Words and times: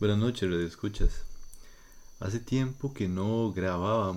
Buenas 0.00 0.18
noches, 0.18 0.50
Radio 0.50 0.66
Escuchas. 0.66 1.22
Hace 2.18 2.40
tiempo 2.40 2.92
que 2.92 3.06
no 3.06 3.52
grababa. 3.52 4.16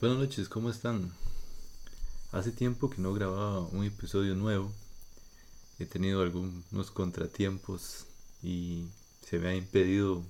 Buenas 0.00 0.18
noches, 0.18 0.48
¿cómo 0.48 0.70
están? 0.70 1.12
Hace 2.32 2.50
tiempo 2.50 2.90
que 2.90 3.00
no 3.00 3.14
grababa 3.14 3.60
un 3.60 3.84
episodio 3.84 4.34
nuevo. 4.34 4.72
He 5.78 5.86
tenido 5.86 6.20
algunos 6.20 6.90
contratiempos 6.90 8.06
y 8.42 8.88
se 9.24 9.38
me 9.38 9.50
ha 9.50 9.54
impedido 9.54 10.24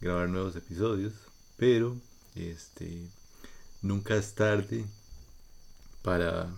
grabar 0.00 0.30
nuevos 0.30 0.56
episodios, 0.56 1.12
pero 1.58 1.94
este 2.34 3.06
nunca 3.82 4.16
es 4.16 4.34
tarde 4.34 4.86
para 6.00 6.48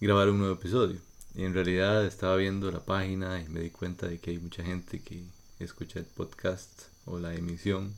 grabar 0.00 0.30
un 0.30 0.38
nuevo 0.38 0.54
episodio. 0.54 0.98
En 1.36 1.52
realidad 1.52 2.06
estaba 2.06 2.36
viendo 2.36 2.70
la 2.70 2.84
página 2.84 3.42
y 3.42 3.48
me 3.48 3.58
di 3.58 3.70
cuenta 3.70 4.06
de 4.06 4.18
que 4.20 4.30
hay 4.30 4.38
mucha 4.38 4.62
gente 4.62 5.00
que 5.00 5.24
escucha 5.58 5.98
el 5.98 6.04
podcast 6.04 6.70
o 7.06 7.18
la 7.18 7.34
emisión 7.34 7.92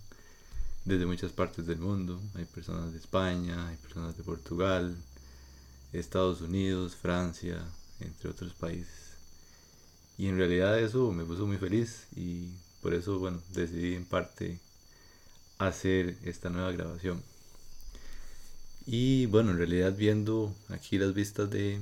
desde 0.86 1.04
muchas 1.04 1.32
partes 1.32 1.66
del 1.66 1.78
mundo. 1.78 2.18
Hay 2.34 2.46
personas 2.46 2.92
de 2.92 2.98
España, 2.98 3.68
hay 3.68 3.76
personas 3.76 4.16
de 4.16 4.22
Portugal, 4.22 4.96
Estados 5.92 6.40
Unidos, 6.40 6.96
Francia, 6.96 7.62
entre 8.00 8.30
otros 8.30 8.54
países. 8.54 9.18
Y 10.16 10.28
en 10.28 10.38
realidad 10.38 10.78
eso 10.78 11.12
me 11.12 11.24
puso 11.24 11.46
muy 11.46 11.58
feliz 11.58 12.06
y 12.16 12.48
por 12.80 12.94
eso, 12.94 13.18
bueno, 13.18 13.42
decidí 13.52 13.96
en 13.96 14.06
parte 14.06 14.60
hacer 15.58 16.16
esta 16.24 16.48
nueva 16.48 16.72
grabación. 16.72 17.22
Y 18.86 19.26
bueno, 19.26 19.50
en 19.50 19.58
realidad 19.58 19.94
viendo 19.94 20.54
aquí 20.70 20.96
las 20.96 21.12
vistas 21.12 21.50
de 21.50 21.80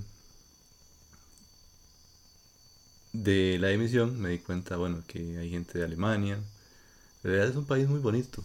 de 3.14 3.58
la 3.60 3.70
emisión 3.70 4.20
me 4.20 4.30
di 4.30 4.40
cuenta, 4.40 4.76
bueno, 4.76 5.02
que 5.06 5.38
hay 5.38 5.48
gente 5.48 5.78
de 5.78 5.84
Alemania. 5.84 6.34
En 6.34 6.42
realidad 7.22 7.48
es 7.48 7.56
un 7.56 7.64
país 7.64 7.88
muy 7.88 8.00
bonito. 8.00 8.44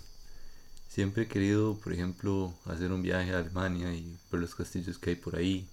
Siempre 0.88 1.24
he 1.24 1.28
querido, 1.28 1.76
por 1.84 1.92
ejemplo, 1.92 2.54
hacer 2.66 2.92
un 2.92 3.02
viaje 3.02 3.34
a 3.34 3.40
Alemania 3.40 3.94
y 3.94 4.16
ver 4.32 4.42
los 4.42 4.56
castillos 4.56 5.00
que 5.00 5.12
hay 5.12 5.16
por 5.16 5.36
ahí. 5.36 5.68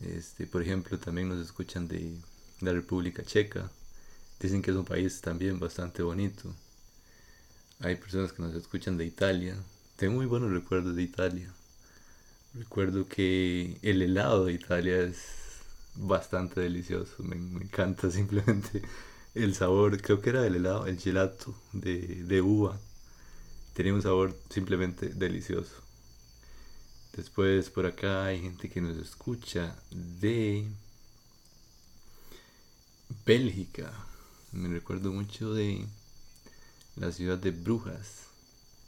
Este, 0.00 0.46
por 0.46 0.62
ejemplo, 0.62 0.98
también 0.98 1.28
nos 1.28 1.44
escuchan 1.44 1.86
de 1.86 2.14
la 2.60 2.72
República 2.72 3.22
Checa. 3.24 3.70
Dicen 4.40 4.62
que 4.62 4.70
es 4.70 4.76
un 4.76 4.86
país 4.86 5.20
también 5.20 5.60
bastante 5.60 6.02
bonito. 6.02 6.54
Hay 7.80 7.96
personas 7.96 8.32
que 8.32 8.42
nos 8.42 8.54
escuchan 8.54 8.96
de 8.96 9.04
Italia. 9.04 9.54
Tengo 9.96 10.14
muy 10.14 10.26
buenos 10.26 10.50
recuerdos 10.50 10.96
de 10.96 11.02
Italia. 11.02 11.52
Recuerdo 12.54 13.06
que 13.06 13.78
el 13.82 14.00
helado 14.00 14.46
de 14.46 14.54
Italia 14.54 15.02
es 15.02 15.39
bastante 15.94 16.60
delicioso. 16.60 17.22
Me, 17.22 17.36
encanta 17.36 18.10
simplemente 18.10 18.82
el 19.34 19.54
sabor. 19.54 20.00
Creo 20.00 20.20
que 20.20 20.30
era 20.30 20.46
el 20.46 20.56
helado, 20.56 20.86
el 20.86 20.98
gelato 20.98 21.54
de, 21.72 22.24
de 22.24 22.40
uva. 22.40 22.78
Tenía 23.74 23.94
un 23.94 24.02
sabor 24.02 24.36
simplemente 24.50 25.08
delicioso. 25.08 25.82
Después 27.16 27.70
por 27.70 27.86
acá 27.86 28.26
hay 28.26 28.40
gente 28.40 28.68
que 28.68 28.80
nos 28.80 28.96
escucha 28.96 29.76
de 29.90 30.66
Bélgica. 33.26 33.92
Me 34.52 34.68
recuerdo 34.68 35.12
mucho 35.12 35.52
de 35.52 35.86
la 36.96 37.10
ciudad 37.12 37.38
de 37.38 37.50
Brujas. 37.50 38.26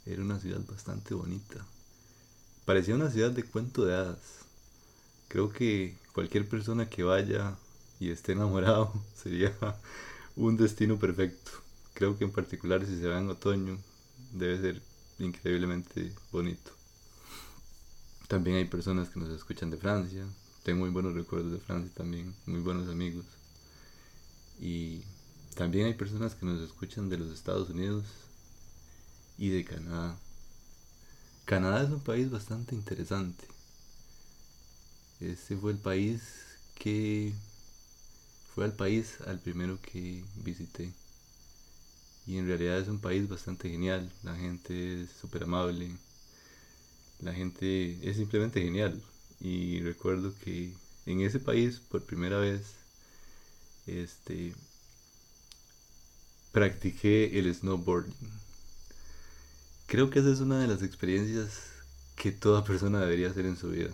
Era 0.05 0.21
una 0.21 0.39
ciudad 0.39 0.61
bastante 0.67 1.13
bonita. 1.13 1.65
Parecía 2.65 2.95
una 2.95 3.09
ciudad 3.11 3.31
de 3.31 3.43
cuento 3.43 3.85
de 3.85 3.95
hadas. 3.95 4.45
Creo 5.27 5.51
que 5.51 5.97
cualquier 6.13 6.47
persona 6.47 6.89
que 6.89 7.03
vaya 7.03 7.57
y 7.99 8.11
esté 8.11 8.33
enamorado 8.33 8.93
sería 9.15 9.53
un 10.35 10.57
destino 10.57 10.97
perfecto. 10.97 11.51
Creo 11.93 12.17
que 12.17 12.23
en 12.23 12.31
particular 12.31 12.85
si 12.85 12.99
se 12.99 13.07
va 13.07 13.19
en 13.19 13.29
otoño 13.29 13.77
debe 14.31 14.59
ser 14.59 14.81
increíblemente 15.19 16.13
bonito. 16.31 16.71
También 18.27 18.57
hay 18.57 18.65
personas 18.65 19.09
que 19.09 19.19
nos 19.19 19.29
escuchan 19.29 19.69
de 19.69 19.77
Francia. 19.77 20.25
Tengo 20.63 20.79
muy 20.79 20.89
buenos 20.89 21.13
recuerdos 21.13 21.51
de 21.51 21.59
Francia 21.59 21.91
también, 21.93 22.33
muy 22.45 22.61
buenos 22.61 22.89
amigos. 22.89 23.25
Y 24.59 25.01
también 25.55 25.87
hay 25.87 25.93
personas 25.93 26.35
que 26.35 26.45
nos 26.45 26.61
escuchan 26.61 27.09
de 27.09 27.17
los 27.17 27.31
Estados 27.31 27.69
Unidos 27.69 28.05
y 29.37 29.49
de 29.49 29.65
Canadá. 29.65 30.17
Canadá 31.45 31.83
es 31.83 31.89
un 31.89 31.99
país 31.99 32.31
bastante 32.31 32.73
interesante. 32.73 33.52
Este 35.23 35.55
fue 35.55 35.71
el 35.71 35.77
país 35.77 36.21
que 36.75 37.31
fue 38.53 38.65
al 38.65 38.73
país 38.73 39.21
al 39.25 39.39
primero 39.39 39.79
que 39.81 40.21
visité. 40.43 40.91
Y 42.27 42.37
en 42.37 42.47
realidad 42.47 42.79
es 42.79 42.89
un 42.89 42.99
país 42.99 43.29
bastante 43.29 43.69
genial. 43.69 44.11
La 44.23 44.35
gente 44.35 45.01
es 45.01 45.11
súper 45.11 45.43
amable. 45.43 45.95
La 47.21 47.33
gente 47.33 47.97
es 48.01 48.17
simplemente 48.17 48.61
genial. 48.61 49.01
Y 49.39 49.79
recuerdo 49.79 50.35
que 50.43 50.73
en 51.05 51.21
ese 51.21 51.39
país 51.39 51.79
por 51.79 52.03
primera 52.03 52.37
vez 52.37 52.75
este 53.87 54.53
practiqué 56.51 57.39
el 57.39 57.53
snowboarding. 57.55 58.13
Creo 59.87 60.09
que 60.09 60.19
esa 60.19 60.33
es 60.33 60.41
una 60.41 60.59
de 60.59 60.67
las 60.67 60.83
experiencias 60.83 61.61
que 62.17 62.33
toda 62.33 62.65
persona 62.65 62.99
debería 62.99 63.29
hacer 63.29 63.45
en 63.45 63.55
su 63.55 63.69
vida 63.69 63.93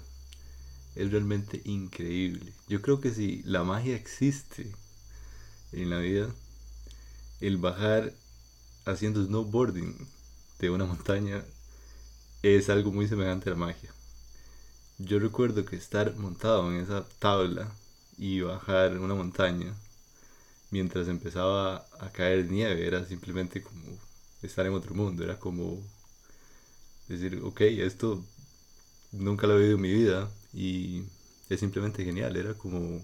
es 0.95 1.11
realmente 1.11 1.61
increíble. 1.65 2.53
Yo 2.67 2.81
creo 2.81 2.99
que 2.99 3.11
si 3.11 3.43
la 3.43 3.63
magia 3.63 3.95
existe 3.95 4.71
en 5.71 5.89
la 5.89 5.99
vida, 5.99 6.27
el 7.41 7.57
bajar 7.57 8.13
haciendo 8.85 9.23
snowboarding 9.25 9.95
de 10.59 10.69
una 10.69 10.85
montaña 10.85 11.43
es 12.41 12.69
algo 12.69 12.91
muy 12.91 13.07
semejante 13.07 13.49
a 13.49 13.53
la 13.53 13.59
magia. 13.59 13.93
Yo 14.97 15.19
recuerdo 15.19 15.65
que 15.65 15.75
estar 15.75 16.15
montado 16.17 16.69
en 16.71 16.81
esa 16.81 17.05
tabla 17.19 17.71
y 18.17 18.41
bajar 18.41 18.97
una 18.99 19.15
montaña 19.15 19.73
mientras 20.71 21.07
empezaba 21.07 21.87
a 21.99 22.11
caer 22.11 22.45
nieve 22.49 22.85
era 22.85 23.05
simplemente 23.05 23.61
como 23.61 23.97
estar 24.41 24.65
en 24.65 24.73
otro 24.73 24.93
mundo, 24.93 25.23
era 25.23 25.39
como 25.39 25.81
decir, 27.07 27.41
ok, 27.43 27.61
esto 27.61 28.23
nunca 29.11 29.47
lo 29.47 29.55
he 29.55 29.59
vivido 29.59 29.75
en 29.75 29.81
mi 29.81 29.93
vida, 29.93 30.29
y 30.53 31.03
es 31.49 31.59
simplemente 31.59 32.03
genial, 32.03 32.35
era 32.37 32.53
como... 32.53 33.01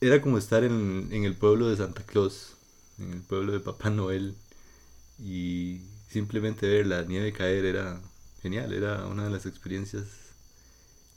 Era 0.00 0.22
como 0.22 0.38
estar 0.38 0.64
en, 0.64 1.08
en 1.12 1.24
el 1.24 1.36
pueblo 1.36 1.68
de 1.68 1.76
Santa 1.76 2.02
Claus, 2.04 2.54
en 2.98 3.12
el 3.12 3.20
pueblo 3.20 3.52
de 3.52 3.60
Papá 3.60 3.90
Noel, 3.90 4.34
y 5.18 5.82
simplemente 6.08 6.66
ver 6.66 6.86
la 6.86 7.02
nieve 7.04 7.32
caer 7.32 7.66
era 7.66 8.00
genial, 8.42 8.72
era 8.72 9.06
una 9.06 9.24
de 9.24 9.30
las 9.30 9.46
experiencias 9.46 10.06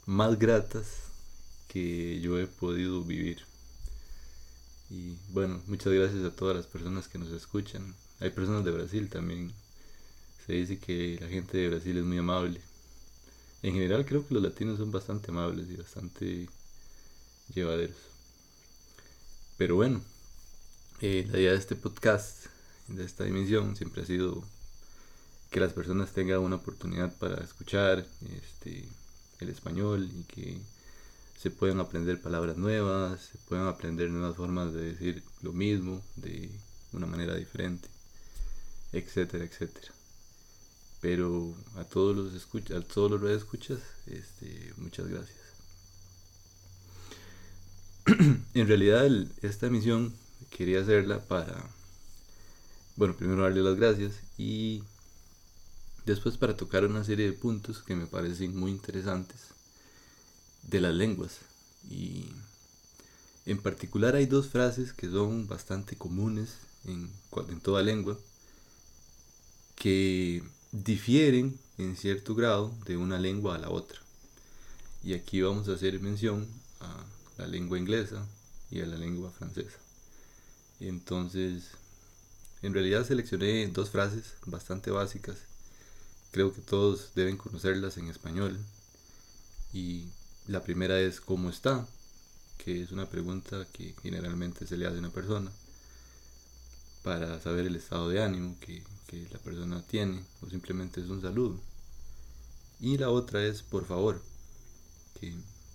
más 0.06 0.38
gratas 0.38 0.86
que 1.68 2.20
yo 2.20 2.38
he 2.38 2.46
podido 2.46 3.02
vivir. 3.02 3.42
Y 4.90 5.16
bueno, 5.30 5.62
muchas 5.66 5.92
gracias 5.92 6.22
a 6.24 6.36
todas 6.36 6.54
las 6.54 6.66
personas 6.66 7.08
que 7.08 7.18
nos 7.18 7.32
escuchan. 7.32 7.94
Hay 8.20 8.30
personas 8.30 8.64
de 8.64 8.70
Brasil 8.70 9.08
también. 9.08 9.52
Se 10.46 10.52
dice 10.52 10.78
que 10.78 11.18
la 11.20 11.28
gente 11.28 11.56
de 11.56 11.68
Brasil 11.70 11.96
es 11.96 12.04
muy 12.04 12.18
amable. 12.18 12.60
En 13.64 13.72
general 13.72 14.04
creo 14.04 14.28
que 14.28 14.34
los 14.34 14.42
latinos 14.42 14.76
son 14.76 14.92
bastante 14.92 15.30
amables 15.30 15.70
y 15.70 15.76
bastante 15.76 16.50
llevaderos. 17.54 17.96
Pero 19.56 19.76
bueno, 19.76 20.02
eh, 21.00 21.26
la 21.32 21.38
idea 21.38 21.52
de 21.52 21.56
este 21.56 21.74
podcast, 21.74 22.48
de 22.88 23.06
esta 23.06 23.24
dimensión, 23.24 23.74
siempre 23.74 24.02
ha 24.02 24.04
sido 24.04 24.44
que 25.50 25.60
las 25.60 25.72
personas 25.72 26.12
tengan 26.12 26.40
una 26.40 26.56
oportunidad 26.56 27.16
para 27.16 27.42
escuchar 27.42 28.06
este, 28.36 28.86
el 29.40 29.48
español 29.48 30.10
y 30.14 30.24
que 30.24 30.58
se 31.40 31.50
puedan 31.50 31.80
aprender 31.80 32.20
palabras 32.20 32.58
nuevas, 32.58 33.30
se 33.32 33.38
puedan 33.48 33.66
aprender 33.66 34.10
nuevas 34.10 34.36
formas 34.36 34.74
de 34.74 34.92
decir 34.92 35.22
lo 35.40 35.54
mismo 35.54 36.02
de 36.16 36.50
una 36.92 37.06
manera 37.06 37.34
diferente, 37.34 37.88
etcétera, 38.92 39.42
etcétera. 39.42 39.93
Pero 41.04 41.54
a 41.76 41.84
todos 41.84 42.16
los 42.16 42.32
escuchas, 42.32 42.78
a 42.78 42.80
todos 42.80 43.20
los 43.20 43.30
escuchas, 43.30 43.78
este, 44.06 44.72
muchas 44.78 45.06
gracias. 45.06 45.36
en 48.54 48.66
realidad 48.66 49.06
esta 49.42 49.66
emisión 49.66 50.14
quería 50.48 50.80
hacerla 50.80 51.20
para, 51.20 51.62
bueno, 52.96 53.14
primero 53.14 53.42
darle 53.42 53.62
las 53.62 53.76
gracias 53.76 54.14
y 54.38 54.82
después 56.06 56.38
para 56.38 56.56
tocar 56.56 56.86
una 56.86 57.04
serie 57.04 57.26
de 57.26 57.36
puntos 57.36 57.82
que 57.82 57.96
me 57.96 58.06
parecen 58.06 58.56
muy 58.56 58.70
interesantes 58.70 59.48
de 60.62 60.80
las 60.80 60.94
lenguas. 60.94 61.40
Y 61.90 62.30
en 63.44 63.58
particular 63.58 64.16
hay 64.16 64.24
dos 64.24 64.48
frases 64.48 64.94
que 64.94 65.10
son 65.10 65.48
bastante 65.48 65.96
comunes 65.96 66.56
en, 66.86 67.10
en 67.50 67.60
toda 67.60 67.82
lengua 67.82 68.18
que 69.76 70.42
difieren 70.82 71.56
en 71.78 71.96
cierto 71.96 72.34
grado 72.34 72.74
de 72.84 72.96
una 72.96 73.18
lengua 73.18 73.54
a 73.54 73.58
la 73.58 73.70
otra. 73.70 74.00
Y 75.04 75.14
aquí 75.14 75.40
vamos 75.40 75.68
a 75.68 75.74
hacer 75.74 76.00
mención 76.00 76.48
a 76.80 77.04
la 77.38 77.46
lengua 77.46 77.78
inglesa 77.78 78.26
y 78.72 78.80
a 78.80 78.86
la 78.86 78.96
lengua 78.96 79.30
francesa. 79.30 79.78
Entonces, 80.80 81.70
en 82.62 82.74
realidad 82.74 83.06
seleccioné 83.06 83.68
dos 83.68 83.90
frases 83.90 84.34
bastante 84.46 84.90
básicas. 84.90 85.36
Creo 86.32 86.52
que 86.52 86.60
todos 86.60 87.12
deben 87.14 87.36
conocerlas 87.36 87.96
en 87.96 88.08
español. 88.08 88.58
Y 89.72 90.08
la 90.48 90.64
primera 90.64 90.98
es 91.00 91.20
¿cómo 91.20 91.50
está? 91.50 91.86
que 92.58 92.82
es 92.82 92.92
una 92.92 93.08
pregunta 93.08 93.66
que 93.72 93.94
generalmente 94.02 94.66
se 94.66 94.76
le 94.76 94.86
hace 94.86 94.96
a 94.96 95.00
una 95.00 95.10
persona 95.10 95.50
para 97.04 97.40
saber 97.40 97.66
el 97.66 97.76
estado 97.76 98.08
de 98.08 98.22
ánimo 98.22 98.56
que, 98.60 98.82
la 99.30 99.38
persona 99.38 99.80
tiene 99.80 100.24
o 100.42 100.50
simplemente 100.50 101.00
es 101.00 101.08
un 101.08 101.22
saludo. 101.22 101.60
Y 102.80 102.98
la 102.98 103.10
otra 103.10 103.44
es 103.44 103.62
por 103.62 103.86
favor, 103.86 104.20
que 105.20 105.32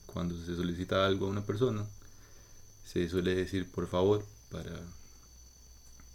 cuando 0.08 0.36
se 0.46 0.58
solicita 0.58 1.06
algo 1.06 1.28
a 1.28 1.30
una 1.30 1.46
persona, 1.46 1.86
se 2.84 3.08
suele 3.08 3.36
decir 3.36 3.72
por 3.72 3.88
favor 3.88 4.26
para 4.52 4.78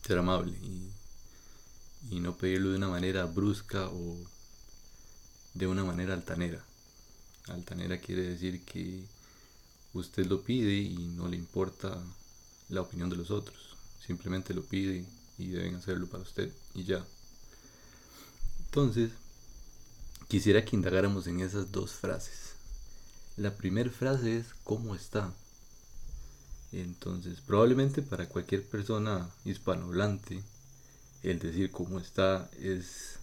ser 0.06 0.18
amable 0.18 0.52
y 2.10 2.20
no 2.20 2.36
pedirlo 2.36 2.72
de 2.72 2.76
una 2.76 2.88
manera 2.88 3.24
brusca 3.24 3.88
o 3.88 4.18
de 5.54 5.66
una 5.66 5.82
manera 5.82 6.12
altanera. 6.12 6.62
Altanera 7.48 7.98
quiere 7.98 8.22
decir 8.22 8.66
que 8.66 9.02
usted 9.94 10.26
lo 10.26 10.42
pide 10.42 10.74
y 10.74 11.06
no 11.08 11.26
le 11.28 11.36
importa 11.36 12.02
la 12.68 12.82
opinión 12.82 13.08
de 13.08 13.16
los 13.16 13.30
otros. 13.30 13.73
Simplemente 14.06 14.54
lo 14.54 14.62
pide 14.62 15.04
y 15.38 15.48
deben 15.48 15.76
hacerlo 15.76 16.06
para 16.06 16.22
usted 16.22 16.52
y 16.74 16.84
ya. 16.84 17.04
Entonces, 18.66 19.12
quisiera 20.28 20.64
que 20.64 20.76
indagáramos 20.76 21.26
en 21.26 21.40
esas 21.40 21.70
dos 21.70 21.92
frases. 21.92 22.54
La 23.36 23.56
primera 23.56 23.90
frase 23.90 24.38
es 24.38 24.46
¿cómo 24.64 24.94
está? 24.94 25.32
Entonces, 26.72 27.40
probablemente 27.40 28.02
para 28.02 28.28
cualquier 28.28 28.66
persona 28.66 29.30
hispanohablante, 29.44 30.42
el 31.22 31.38
decir 31.38 31.70
cómo 31.70 32.00
está 32.00 32.50
es, 32.60 33.18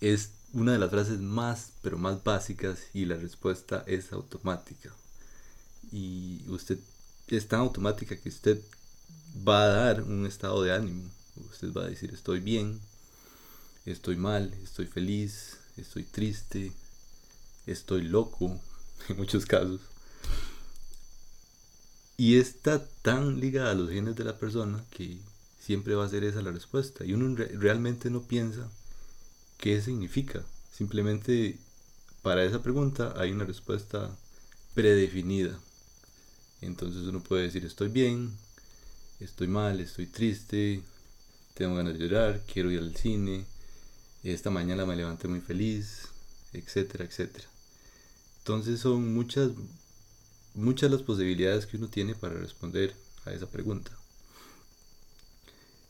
es 0.00 0.30
una 0.52 0.72
de 0.72 0.78
las 0.78 0.90
frases 0.90 1.20
más, 1.20 1.72
pero 1.82 1.98
más 1.98 2.22
básicas 2.22 2.80
y 2.92 3.06
la 3.06 3.16
respuesta 3.16 3.84
es 3.86 4.12
automática. 4.12 4.92
Y 5.90 6.44
usted 6.48 6.78
es 7.28 7.48
tan 7.48 7.60
automática 7.60 8.16
que 8.16 8.28
usted 8.28 8.60
va 9.36 9.64
a 9.64 9.68
dar 9.68 10.02
un 10.02 10.26
estado 10.26 10.62
de 10.62 10.72
ánimo. 10.72 11.10
Usted 11.50 11.72
va 11.72 11.84
a 11.84 11.88
decir 11.88 12.12
estoy 12.12 12.40
bien, 12.40 12.80
estoy 13.86 14.16
mal, 14.16 14.54
estoy 14.62 14.86
feliz, 14.86 15.58
estoy 15.76 16.04
triste, 16.04 16.72
estoy 17.66 18.02
loco, 18.02 18.60
en 19.08 19.16
muchos 19.16 19.46
casos. 19.46 19.80
Y 22.16 22.38
está 22.38 22.86
tan 23.02 23.40
ligada 23.40 23.72
a 23.72 23.74
los 23.74 23.90
genes 23.90 24.14
de 24.16 24.24
la 24.24 24.38
persona 24.38 24.84
que 24.90 25.18
siempre 25.58 25.94
va 25.94 26.04
a 26.04 26.08
ser 26.08 26.24
esa 26.24 26.42
la 26.42 26.52
respuesta. 26.52 27.04
Y 27.04 27.14
uno 27.14 27.34
realmente 27.36 28.10
no 28.10 28.22
piensa 28.22 28.68
qué 29.58 29.80
significa. 29.80 30.44
Simplemente 30.70 31.58
para 32.22 32.44
esa 32.44 32.62
pregunta 32.62 33.14
hay 33.16 33.32
una 33.32 33.44
respuesta 33.44 34.16
predefinida. 34.74 35.58
Entonces 36.60 37.02
uno 37.02 37.22
puede 37.22 37.44
decir 37.44 37.64
estoy 37.64 37.88
bien, 37.88 38.36
estoy 39.22 39.48
mal, 39.48 39.80
estoy 39.80 40.06
triste, 40.06 40.82
tengo 41.54 41.76
ganas 41.76 41.98
de 41.98 42.00
llorar, 42.00 42.42
quiero 42.52 42.70
ir 42.70 42.80
al 42.80 42.96
cine, 42.96 43.44
esta 44.22 44.50
mañana 44.50 44.86
me 44.86 44.96
levanté 44.96 45.28
muy 45.28 45.40
feliz, 45.40 46.08
etcétera, 46.52 47.04
etcétera. 47.04 47.46
Entonces 48.38 48.80
son 48.80 49.14
muchas, 49.14 49.50
muchas 50.54 50.90
las 50.90 51.02
posibilidades 51.02 51.66
que 51.66 51.76
uno 51.76 51.88
tiene 51.88 52.14
para 52.14 52.34
responder 52.34 52.94
a 53.24 53.32
esa 53.32 53.48
pregunta. 53.48 53.92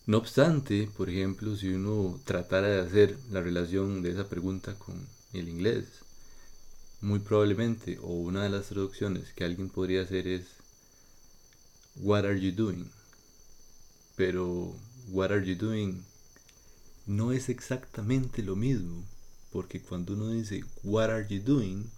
No 0.04 0.18
obstante, 0.18 0.90
por 0.96 1.08
ejemplo, 1.08 1.56
si 1.56 1.68
uno 1.68 2.20
tratara 2.24 2.68
de 2.68 2.80
hacer 2.80 3.16
la 3.30 3.40
relación 3.40 4.02
de 4.02 4.10
esa 4.10 4.28
pregunta 4.28 4.74
con 4.74 5.06
el 5.32 5.48
inglés, 5.48 5.86
muy 7.00 7.20
probablemente, 7.20 7.98
o 8.00 8.08
una 8.08 8.42
de 8.44 8.50
las 8.50 8.66
traducciones 8.66 9.32
que 9.32 9.44
alguien 9.44 9.68
podría 9.68 10.02
hacer 10.02 10.26
es 10.26 10.44
What 11.96 12.24
are 12.24 12.40
you 12.40 12.52
doing? 12.52 12.90
Pero 14.16 14.74
What 15.08 15.30
are 15.30 15.44
you 15.44 15.56
doing 15.56 16.02
no 17.06 17.32
es 17.32 17.48
exactamente 17.48 18.42
lo 18.42 18.56
mismo, 18.56 19.04
porque 19.50 19.80
cuando 19.80 20.14
uno 20.14 20.28
dice 20.30 20.64
What 20.84 21.10
are 21.10 21.26
you 21.28 21.42
doing, 21.42 21.90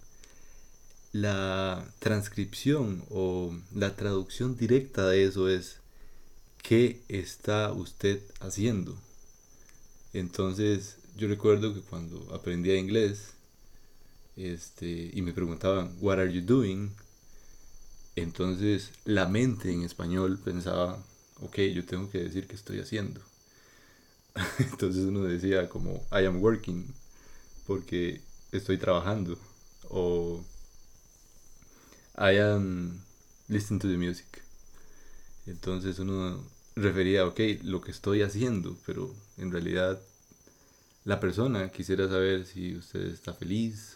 la 1.11 1.87
transcripción 1.99 3.05
o 3.09 3.55
la 3.73 3.95
traducción 3.95 4.57
directa 4.57 5.07
de 5.07 5.23
eso 5.25 5.49
es 5.49 5.79
¿qué 6.61 7.03
está 7.07 7.71
usted 7.71 8.21
haciendo? 8.39 8.97
Entonces, 10.13 10.97
yo 11.15 11.27
recuerdo 11.27 11.73
que 11.73 11.81
cuando 11.81 12.33
aprendía 12.33 12.75
inglés, 12.77 13.33
este, 14.35 15.11
y 15.13 15.21
me 15.21 15.33
preguntaban, 15.33 15.95
What 16.01 16.19
are 16.19 16.33
you 16.33 16.41
doing? 16.41 16.91
Entonces, 18.15 18.91
la 19.03 19.27
mente 19.27 19.71
en 19.71 19.83
español 19.83 20.39
pensaba, 20.43 21.03
ok, 21.41 21.57
yo 21.73 21.85
tengo 21.85 22.09
que 22.09 22.19
decir 22.19 22.47
qué 22.47 22.55
estoy 22.55 22.79
haciendo. 22.79 23.21
Entonces 24.59 25.05
uno 25.05 25.23
decía 25.23 25.69
como, 25.69 26.05
I 26.11 26.25
am 26.25 26.41
working, 26.41 26.93
porque 27.65 28.21
estoy 28.51 28.77
trabajando. 28.77 29.37
O 29.89 30.43
I 32.17 32.37
am 32.37 33.01
listening 33.47 33.79
to 33.79 33.87
the 33.87 33.97
music. 33.97 34.41
Entonces 35.45 35.99
uno 35.99 36.43
refería, 36.75 37.25
ok, 37.25 37.39
lo 37.63 37.81
que 37.81 37.91
estoy 37.91 38.21
haciendo, 38.21 38.77
pero 38.85 39.13
en 39.37 39.51
realidad 39.51 40.01
la 41.03 41.19
persona 41.19 41.69
quisiera 41.69 42.07
saber 42.07 42.45
si 42.45 42.75
usted 42.75 43.01
está 43.01 43.33
feliz 43.33 43.95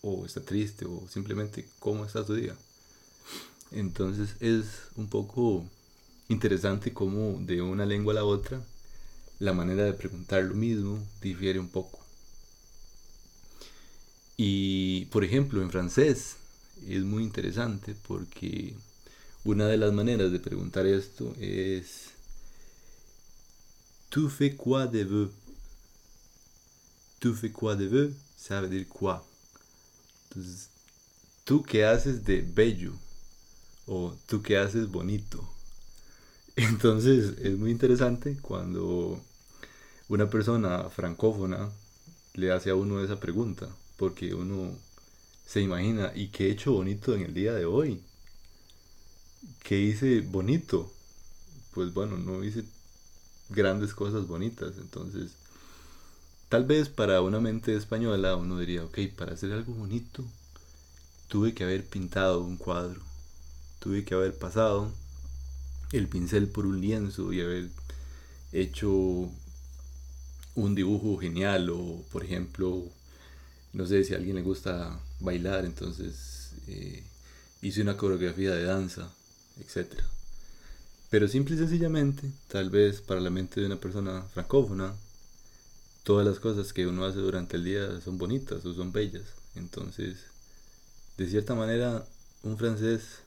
o 0.00 0.24
está 0.24 0.40
triste 0.40 0.86
o 0.86 1.06
simplemente 1.08 1.68
cómo 1.78 2.04
está 2.04 2.24
su 2.24 2.34
día. 2.34 2.56
Entonces 3.70 4.36
es 4.40 4.88
un 4.96 5.08
poco 5.08 5.68
interesante 6.28 6.92
cómo 6.92 7.38
de 7.40 7.62
una 7.62 7.86
lengua 7.86 8.12
a 8.12 8.16
la 8.16 8.24
otra 8.24 8.62
la 9.38 9.52
manera 9.52 9.84
de 9.84 9.92
preguntar 9.94 10.42
lo 10.44 10.54
mismo 10.54 10.98
difiere 11.20 11.58
un 11.58 11.68
poco. 11.68 12.00
Y 14.36 15.06
por 15.06 15.24
ejemplo 15.24 15.62
en 15.62 15.70
francés 15.70 16.36
es 16.86 17.02
muy 17.02 17.22
interesante 17.24 17.94
porque 18.06 18.74
una 19.44 19.66
de 19.66 19.76
las 19.76 19.92
maneras 19.92 20.30
de 20.32 20.38
preguntar 20.38 20.86
esto 20.86 21.34
es 21.40 22.10
Tu 24.10 24.28
fais 24.28 24.54
quoi 24.56 24.86
de 24.86 25.04
vous? 25.04 25.30
Tu 27.20 27.34
fais 27.34 27.50
quoi 27.50 27.76
de 27.76 27.86
vous? 27.86 28.14
Sabe 28.36 28.68
decir 28.68 28.88
quoi. 28.88 29.22
Entonces, 30.30 30.70
¿tú 31.44 31.62
qué 31.62 31.84
haces 31.84 32.24
de 32.24 32.40
bello? 32.40 32.94
O 33.86 34.14
¿tú 34.26 34.42
qué 34.42 34.56
haces 34.56 34.88
bonito? 34.88 35.57
Entonces, 36.58 37.38
es 37.38 37.56
muy 37.56 37.70
interesante 37.70 38.36
cuando 38.42 39.20
una 40.08 40.28
persona 40.28 40.90
francófona 40.90 41.70
le 42.34 42.50
hace 42.50 42.70
a 42.70 42.74
uno 42.74 43.00
esa 43.00 43.20
pregunta, 43.20 43.68
porque 43.96 44.34
uno 44.34 44.72
se 45.46 45.60
imagina, 45.60 46.10
¿y 46.16 46.28
qué 46.28 46.48
he 46.48 46.50
hecho 46.50 46.72
bonito 46.72 47.14
en 47.14 47.22
el 47.22 47.32
día 47.32 47.54
de 47.54 47.64
hoy? 47.64 48.02
¿Qué 49.62 49.78
hice 49.78 50.20
bonito? 50.20 50.92
Pues 51.74 51.94
bueno, 51.94 52.18
no 52.18 52.42
hice 52.42 52.64
grandes 53.50 53.94
cosas 53.94 54.26
bonitas. 54.26 54.72
Entonces, 54.78 55.36
tal 56.48 56.64
vez 56.64 56.88
para 56.88 57.22
una 57.22 57.38
mente 57.38 57.76
española 57.76 58.34
uno 58.34 58.58
diría, 58.58 58.84
ok, 58.84 58.98
para 59.16 59.34
hacer 59.34 59.52
algo 59.52 59.74
bonito, 59.74 60.24
tuve 61.28 61.54
que 61.54 61.62
haber 61.62 61.86
pintado 61.86 62.40
un 62.40 62.56
cuadro. 62.56 63.00
Tuve 63.78 64.04
que 64.04 64.14
haber 64.14 64.36
pasado 64.36 64.90
el 65.92 66.08
pincel 66.08 66.48
por 66.48 66.66
un 66.66 66.80
lienzo 66.80 67.32
y 67.32 67.40
haber 67.40 67.68
hecho 68.52 69.30
un 70.54 70.74
dibujo 70.74 71.18
genial 71.18 71.70
o 71.70 72.04
por 72.10 72.24
ejemplo 72.24 72.84
no 73.72 73.86
sé 73.86 74.04
si 74.04 74.14
a 74.14 74.16
alguien 74.16 74.36
le 74.36 74.42
gusta 74.42 74.98
bailar 75.20 75.64
entonces 75.64 76.52
eh, 76.66 77.04
hice 77.62 77.82
una 77.82 77.96
coreografía 77.96 78.54
de 78.54 78.64
danza 78.64 79.12
etc. 79.60 80.02
Pero 81.10 81.28
simple 81.28 81.54
y 81.54 81.58
sencillamente, 81.58 82.30
tal 82.48 82.70
vez 82.70 83.00
para 83.00 83.20
la 83.20 83.30
mente 83.30 83.60
de 83.60 83.66
una 83.66 83.80
persona 83.80 84.22
francófona, 84.34 84.94
todas 86.02 86.26
las 86.26 86.38
cosas 86.38 86.72
que 86.72 86.86
uno 86.86 87.04
hace 87.04 87.18
durante 87.18 87.56
el 87.56 87.64
día 87.64 88.00
son 88.02 88.18
bonitas 88.18 88.64
o 88.64 88.74
son 88.74 88.92
bellas. 88.92 89.24
Entonces, 89.54 90.18
de 91.16 91.28
cierta 91.28 91.54
manera, 91.54 92.06
un 92.42 92.58
francés 92.58 93.20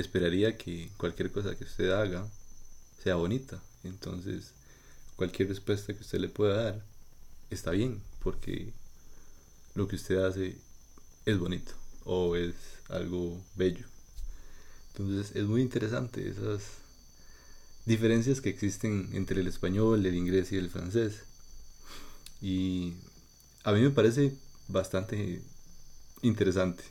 esperaría 0.00 0.56
que 0.56 0.90
cualquier 0.96 1.30
cosa 1.32 1.56
que 1.56 1.64
usted 1.64 1.90
haga 1.90 2.26
sea 3.02 3.16
bonita. 3.16 3.62
Entonces, 3.84 4.52
cualquier 5.16 5.48
respuesta 5.48 5.94
que 5.94 6.00
usted 6.00 6.18
le 6.20 6.28
pueda 6.28 6.62
dar 6.62 6.84
está 7.50 7.70
bien, 7.72 8.02
porque 8.22 8.72
lo 9.74 9.88
que 9.88 9.96
usted 9.96 10.18
hace 10.18 10.56
es 11.26 11.38
bonito. 11.38 11.72
o 12.04 12.36
es 12.36 12.54
algo 12.88 13.38
bello. 13.56 13.86
Entonces 14.92 15.36
es 15.36 15.44
muy 15.46 15.60
interesante 15.60 16.26
esas 16.28 16.62
diferencias 17.84 18.40
que 18.40 18.48
existen 18.48 19.10
entre 19.12 19.40
el 19.42 19.46
español, 19.46 20.04
el 20.04 20.14
inglés 20.14 20.52
y 20.52 20.56
el 20.56 20.70
francés. 20.70 21.22
Y 22.40 22.94
a 23.64 23.72
mí 23.72 23.80
me 23.80 23.90
parece 23.90 24.34
bastante 24.68 25.42
interesante. 26.22 26.84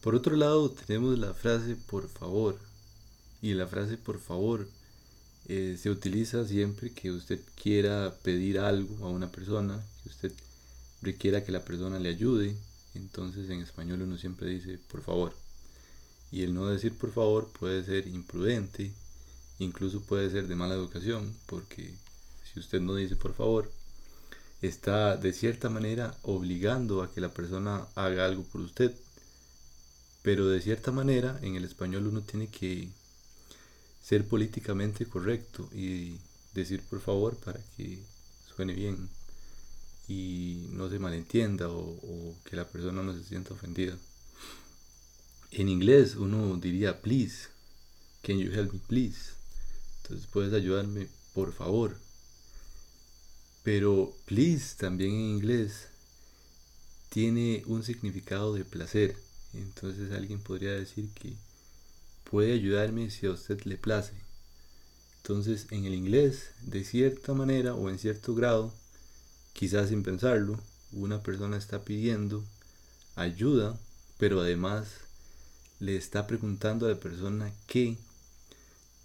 Por 0.00 0.14
otro 0.14 0.34
lado, 0.34 0.70
tenemos 0.70 1.18
la 1.18 1.34
frase 1.34 1.76
por 1.76 2.08
favor. 2.08 2.58
Y 3.42 3.52
la 3.54 3.66
frase 3.66 3.98
por 3.98 4.18
favor 4.18 4.66
eh, 5.46 5.76
se 5.80 5.90
utiliza 5.90 6.46
siempre 6.46 6.92
que 6.92 7.10
usted 7.10 7.40
quiera 7.60 8.14
pedir 8.22 8.58
algo 8.58 9.04
a 9.04 9.10
una 9.10 9.30
persona, 9.30 9.82
que 10.02 10.08
usted 10.08 10.32
requiera 11.02 11.44
que 11.44 11.52
la 11.52 11.64
persona 11.64 11.98
le 11.98 12.08
ayude. 12.08 12.56
Entonces 12.94 13.50
en 13.50 13.60
español 13.60 14.02
uno 14.02 14.16
siempre 14.16 14.48
dice 14.48 14.78
por 14.90 15.02
favor. 15.02 15.34
Y 16.32 16.42
el 16.44 16.54
no 16.54 16.66
decir 16.66 16.96
por 16.96 17.12
favor 17.12 17.48
puede 17.58 17.84
ser 17.84 18.06
imprudente, 18.06 18.92
incluso 19.58 20.00
puede 20.00 20.30
ser 20.30 20.46
de 20.48 20.54
mala 20.54 20.74
educación, 20.74 21.34
porque 21.46 21.94
si 22.52 22.60
usted 22.60 22.80
no 22.80 22.94
dice 22.94 23.16
por 23.16 23.34
favor, 23.34 23.70
está 24.62 25.16
de 25.16 25.32
cierta 25.32 25.68
manera 25.68 26.16
obligando 26.22 27.02
a 27.02 27.12
que 27.12 27.20
la 27.20 27.34
persona 27.34 27.86
haga 27.94 28.24
algo 28.24 28.44
por 28.44 28.62
usted. 28.62 28.94
Pero 30.22 30.48
de 30.48 30.60
cierta 30.60 30.92
manera 30.92 31.38
en 31.42 31.56
el 31.56 31.64
español 31.64 32.06
uno 32.06 32.22
tiene 32.22 32.48
que 32.48 32.88
ser 34.02 34.26
políticamente 34.26 35.06
correcto 35.06 35.68
y 35.72 36.18
decir 36.54 36.82
por 36.82 37.00
favor 37.00 37.36
para 37.36 37.60
que 37.76 37.98
suene 38.54 38.74
bien 38.74 39.08
y 40.08 40.66
no 40.72 40.90
se 40.90 40.98
malentienda 40.98 41.68
o, 41.68 42.34
que 42.44 42.56
la 42.56 42.66
persona 42.66 43.02
no 43.02 43.14
se 43.14 43.22
sienta 43.22 43.54
ofendida. 43.54 43.96
En 45.52 45.68
inglés 45.68 46.16
uno 46.16 46.56
diría 46.56 47.00
please, 47.00 47.48
can 48.22 48.38
you 48.38 48.50
help 48.52 48.72
me 48.72 48.80
please? 48.80 49.32
Entonces 50.02 50.26
puedes 50.26 50.52
ayudarme 50.52 51.06
por 51.32 51.52
favor. 51.52 51.96
Pero 53.62 54.12
please 54.24 54.76
también 54.76 55.12
en 55.12 55.36
inglés 55.36 55.86
tiene 57.08 57.62
un 57.66 57.84
significado 57.84 58.54
de 58.54 58.64
placer. 58.64 59.16
Entonces 59.54 60.12
alguien 60.12 60.40
podría 60.40 60.72
decir 60.72 61.10
que 61.14 61.36
puede 62.24 62.52
ayudarme 62.52 63.10
si 63.10 63.26
a 63.26 63.32
usted 63.32 63.60
le 63.64 63.76
place. 63.76 64.14
Entonces 65.18 65.66
en 65.70 65.84
el 65.84 65.94
inglés, 65.94 66.50
de 66.62 66.84
cierta 66.84 67.34
manera 67.34 67.74
o 67.74 67.90
en 67.90 67.98
cierto 67.98 68.34
grado, 68.34 68.72
quizás 69.52 69.88
sin 69.88 70.02
pensarlo, 70.02 70.60
una 70.92 71.22
persona 71.22 71.56
está 71.56 71.84
pidiendo 71.84 72.44
ayuda, 73.16 73.78
pero 74.18 74.40
además 74.40 74.88
le 75.78 75.96
está 75.96 76.26
preguntando 76.26 76.86
a 76.86 76.90
la 76.90 77.00
persona 77.00 77.52
que 77.66 77.96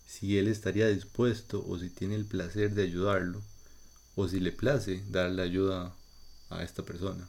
si 0.06 0.38
él 0.38 0.48
estaría 0.48 0.88
dispuesto 0.88 1.66
o 1.68 1.80
si 1.80 1.90
tiene 1.90 2.16
el 2.16 2.26
placer 2.26 2.74
de 2.74 2.84
ayudarlo 2.84 3.42
o 4.16 4.28
si 4.28 4.40
le 4.40 4.52
place 4.52 5.04
darle 5.10 5.42
ayuda 5.42 5.96
a 6.50 6.64
esta 6.64 6.84
persona. 6.84 7.28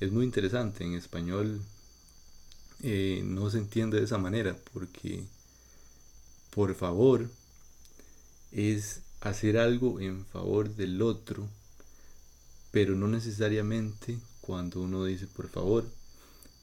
Es 0.00 0.12
muy 0.12 0.24
interesante, 0.24 0.84
en 0.84 0.94
español 0.94 1.60
eh, 2.82 3.22
no 3.24 3.50
se 3.50 3.58
entiende 3.58 3.98
de 3.98 4.04
esa 4.04 4.18
manera 4.18 4.56
porque 4.72 5.24
por 6.50 6.74
favor 6.74 7.28
es 8.52 9.00
hacer 9.20 9.58
algo 9.58 10.00
en 10.00 10.24
favor 10.26 10.74
del 10.74 11.02
otro, 11.02 11.48
pero 12.70 12.94
no 12.94 13.08
necesariamente 13.08 14.18
cuando 14.40 14.80
uno 14.80 15.04
dice 15.04 15.26
por 15.26 15.48
favor 15.48 15.84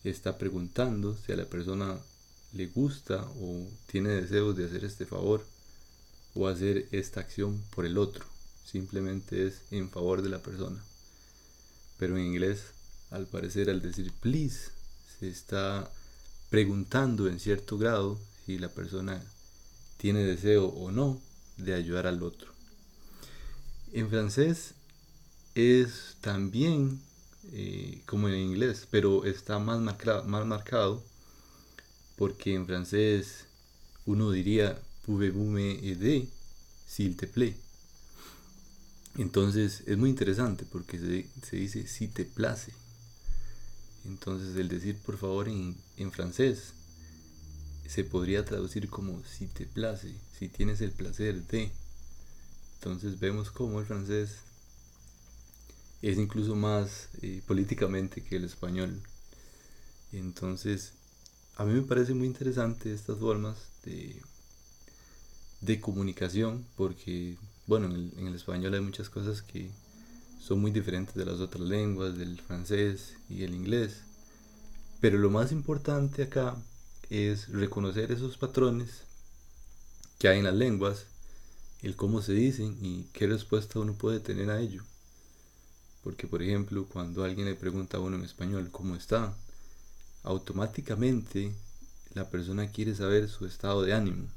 está 0.04 0.38
preguntando 0.38 1.18
si 1.18 1.32
a 1.32 1.36
la 1.36 1.46
persona 1.46 2.00
le 2.54 2.68
gusta 2.68 3.28
o 3.40 3.68
tiene 3.88 4.10
deseos 4.10 4.56
de 4.56 4.66
hacer 4.66 4.86
este 4.86 5.06
favor 5.06 5.46
o 6.36 6.48
hacer 6.48 6.88
esta 6.92 7.20
acción 7.20 7.62
por 7.76 7.86
el 7.86 7.98
otro. 7.98 8.26
Simplemente 8.66 9.48
es 9.48 9.62
en 9.72 9.90
favor 9.90 10.22
de 10.22 10.30
la 10.30 10.40
persona. 10.40 10.82
Pero 11.98 12.18
en 12.18 12.26
inglés, 12.26 12.64
al 13.10 13.28
parecer, 13.28 13.70
al 13.70 13.82
decir 13.82 14.12
please, 14.22 14.72
se 15.20 15.30
está 15.30 15.92
preguntando 16.52 17.30
en 17.30 17.40
cierto 17.40 17.78
grado 17.78 18.20
si 18.46 18.60
la 18.60 18.68
persona 18.68 19.24
tiene 19.98 20.24
deseo 20.24 20.66
o 20.66 20.92
no 20.92 21.20
de 21.56 21.74
ayudar 21.74 22.08
al 22.08 22.22
otro. 22.22 22.52
En 23.94 24.10
francés 24.10 24.74
es 25.56 26.18
también 26.20 27.00
eh, 27.54 28.02
como 28.06 28.28
en 28.28 28.36
inglés, 28.36 28.86
pero 28.92 29.24
está 29.26 29.60
más 29.60 29.80
marcado, 29.80 30.26
más 30.26 30.46
marcado 30.46 31.02
porque 32.18 32.54
en 32.54 32.68
francés 32.68 33.46
uno 34.06 34.30
diría 34.32 34.78
pouvez-vous 35.06 35.50
m'aider 35.50 36.28
s'il 36.86 37.16
te 37.16 37.28
plaît. 37.28 37.56
Entonces 39.18 39.84
es 39.88 39.98
muy 39.98 40.10
interesante 40.10 40.66
porque 40.70 41.00
se, 41.00 41.28
se 41.48 41.56
dice 41.56 41.88
si 41.88 42.10
te 42.10 42.26
place. 42.26 42.74
Entonces 44.06 44.56
el 44.56 44.68
decir 44.68 44.98
por 44.98 45.18
favor 45.18 45.48
en, 45.48 45.76
francés 46.12 46.74
se 47.88 48.04
podría 48.04 48.46
traducir 48.46 48.90
como 48.90 49.24
si 49.24 49.48
te 49.48 49.66
place, 49.66 50.16
si 50.38 50.48
tienes 50.48 50.82
el 50.82 50.92
placer 50.92 51.46
de. 51.48 51.72
Entonces 52.76 53.20
vemos 53.20 53.52
cómo 53.52 53.80
el 53.80 53.86
francés 53.86 54.38
es 56.02 56.18
incluso 56.18 56.56
más 56.56 57.10
eh, 57.22 57.42
políticamente 57.46 58.24
que 58.24 58.38
el 58.38 58.46
español. 58.46 59.02
Entonces, 60.12 60.94
a 61.56 61.66
mí 61.66 61.74
me 61.74 61.84
parece 61.84 62.14
muy 62.14 62.28
interesante 62.28 62.94
estas 62.94 63.20
formas 63.20 63.58
de, 63.86 64.20
de 65.62 65.80
comunicación 65.80 66.66
porque, 66.76 67.38
bueno, 67.68 67.86
en 67.88 67.92
el, 67.94 68.14
en 68.18 68.28
el 68.28 68.36
español 68.36 68.74
hay 68.74 68.82
muchas 68.82 69.10
cosas 69.10 69.42
que 69.42 69.70
son 70.42 70.60
muy 70.60 70.72
diferentes 70.72 71.14
de 71.16 71.26
las 71.26 71.40
otras 71.40 71.64
lenguas, 71.64 72.18
del 72.18 72.42
francés 72.42 73.14
y 73.30 73.44
el 73.44 73.54
inglés. 73.54 74.02
Pero 75.00 75.20
lo 75.20 75.30
más 75.30 75.52
importante 75.52 76.24
acá 76.24 76.58
es 77.10 77.50
reconocer 77.50 78.12
esos 78.12 78.38
patrones 78.38 79.04
que 80.18 80.28
hay 80.28 80.40
en 80.40 80.46
las 80.46 80.56
lenguas, 80.56 81.06
el 81.84 81.96
cómo 81.96 82.22
se 82.22 82.34
dicen 82.34 82.78
y 82.82 83.04
qué 83.14 83.28
respuesta 83.28 83.80
uno 83.80 83.94
puede 83.94 84.20
tener 84.20 84.50
a 84.50 84.60
ello. 84.60 84.84
Porque, 86.04 86.28
por 86.28 86.42
ejemplo, 86.42 86.88
cuando 86.92 87.24
alguien 87.24 87.46
le 87.46 87.56
pregunta 87.56 87.98
a 87.98 88.00
uno 88.00 88.18
en 88.18 88.24
español 88.24 88.70
cómo 88.72 88.96
está, 88.96 89.36
automáticamente 90.24 91.54
la 92.14 92.30
persona 92.30 92.72
quiere 92.72 92.96
saber 92.96 93.30
su 93.30 93.46
estado 93.46 93.84
de 93.84 93.94
ánimo. 93.94 94.28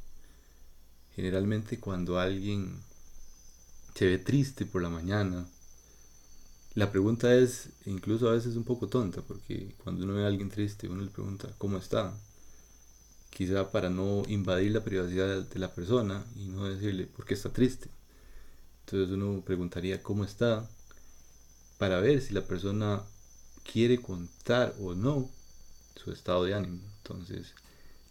Generalmente 1.16 1.80
cuando 1.80 2.18
alguien 2.18 2.78
se 3.94 4.06
ve 4.06 4.18
triste 4.18 4.66
por 4.66 4.82
la 4.82 4.90
mañana 4.90 5.46
la 6.74 6.90
pregunta 6.90 7.34
es 7.34 7.68
incluso 7.86 8.28
a 8.28 8.32
veces 8.32 8.56
un 8.56 8.64
poco 8.64 8.88
tonta, 8.88 9.22
porque 9.22 9.74
cuando 9.84 10.04
uno 10.04 10.14
ve 10.14 10.24
a 10.24 10.26
alguien 10.26 10.50
triste, 10.50 10.88
uno 10.88 11.02
le 11.02 11.10
pregunta 11.10 11.48
cómo 11.58 11.78
está. 11.78 12.12
Quizá 13.30 13.70
para 13.70 13.90
no 13.90 14.22
invadir 14.28 14.72
la 14.72 14.84
privacidad 14.84 15.42
de 15.42 15.58
la 15.58 15.72
persona 15.72 16.24
y 16.36 16.46
no 16.46 16.68
decirle 16.68 17.06
por 17.06 17.24
qué 17.26 17.34
está 17.34 17.52
triste. 17.52 17.88
Entonces 18.86 19.10
uno 19.14 19.42
preguntaría 19.44 20.02
cómo 20.02 20.24
está 20.24 20.68
para 21.78 22.00
ver 22.00 22.20
si 22.20 22.34
la 22.34 22.42
persona 22.42 23.02
quiere 23.70 24.00
contar 24.00 24.74
o 24.80 24.94
no 24.94 25.30
su 25.96 26.12
estado 26.12 26.44
de 26.44 26.54
ánimo. 26.54 26.82
Entonces, 26.98 27.54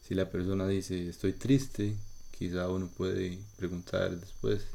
si 0.01 0.15
la 0.15 0.29
persona 0.29 0.67
dice 0.67 1.09
estoy 1.09 1.33
triste, 1.33 1.95
quizá 2.37 2.69
uno 2.69 2.89
puede 2.89 3.39
preguntar 3.57 4.19
después 4.19 4.67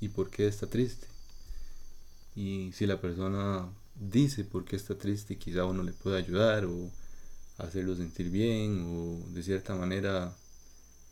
¿y 0.00 0.08
por 0.08 0.30
qué 0.30 0.48
está 0.48 0.66
triste? 0.68 1.11
Y 2.34 2.72
si 2.72 2.86
la 2.86 3.00
persona 3.00 3.68
dice 3.94 4.44
por 4.44 4.64
qué 4.64 4.76
está 4.76 4.96
triste, 4.96 5.36
quizá 5.36 5.64
uno 5.64 5.82
le 5.82 5.92
pueda 5.92 6.16
ayudar 6.18 6.64
o 6.64 6.90
hacerlo 7.58 7.94
sentir 7.94 8.30
bien 8.30 8.84
o 8.86 9.30
de 9.32 9.42
cierta 9.42 9.74
manera 9.74 10.34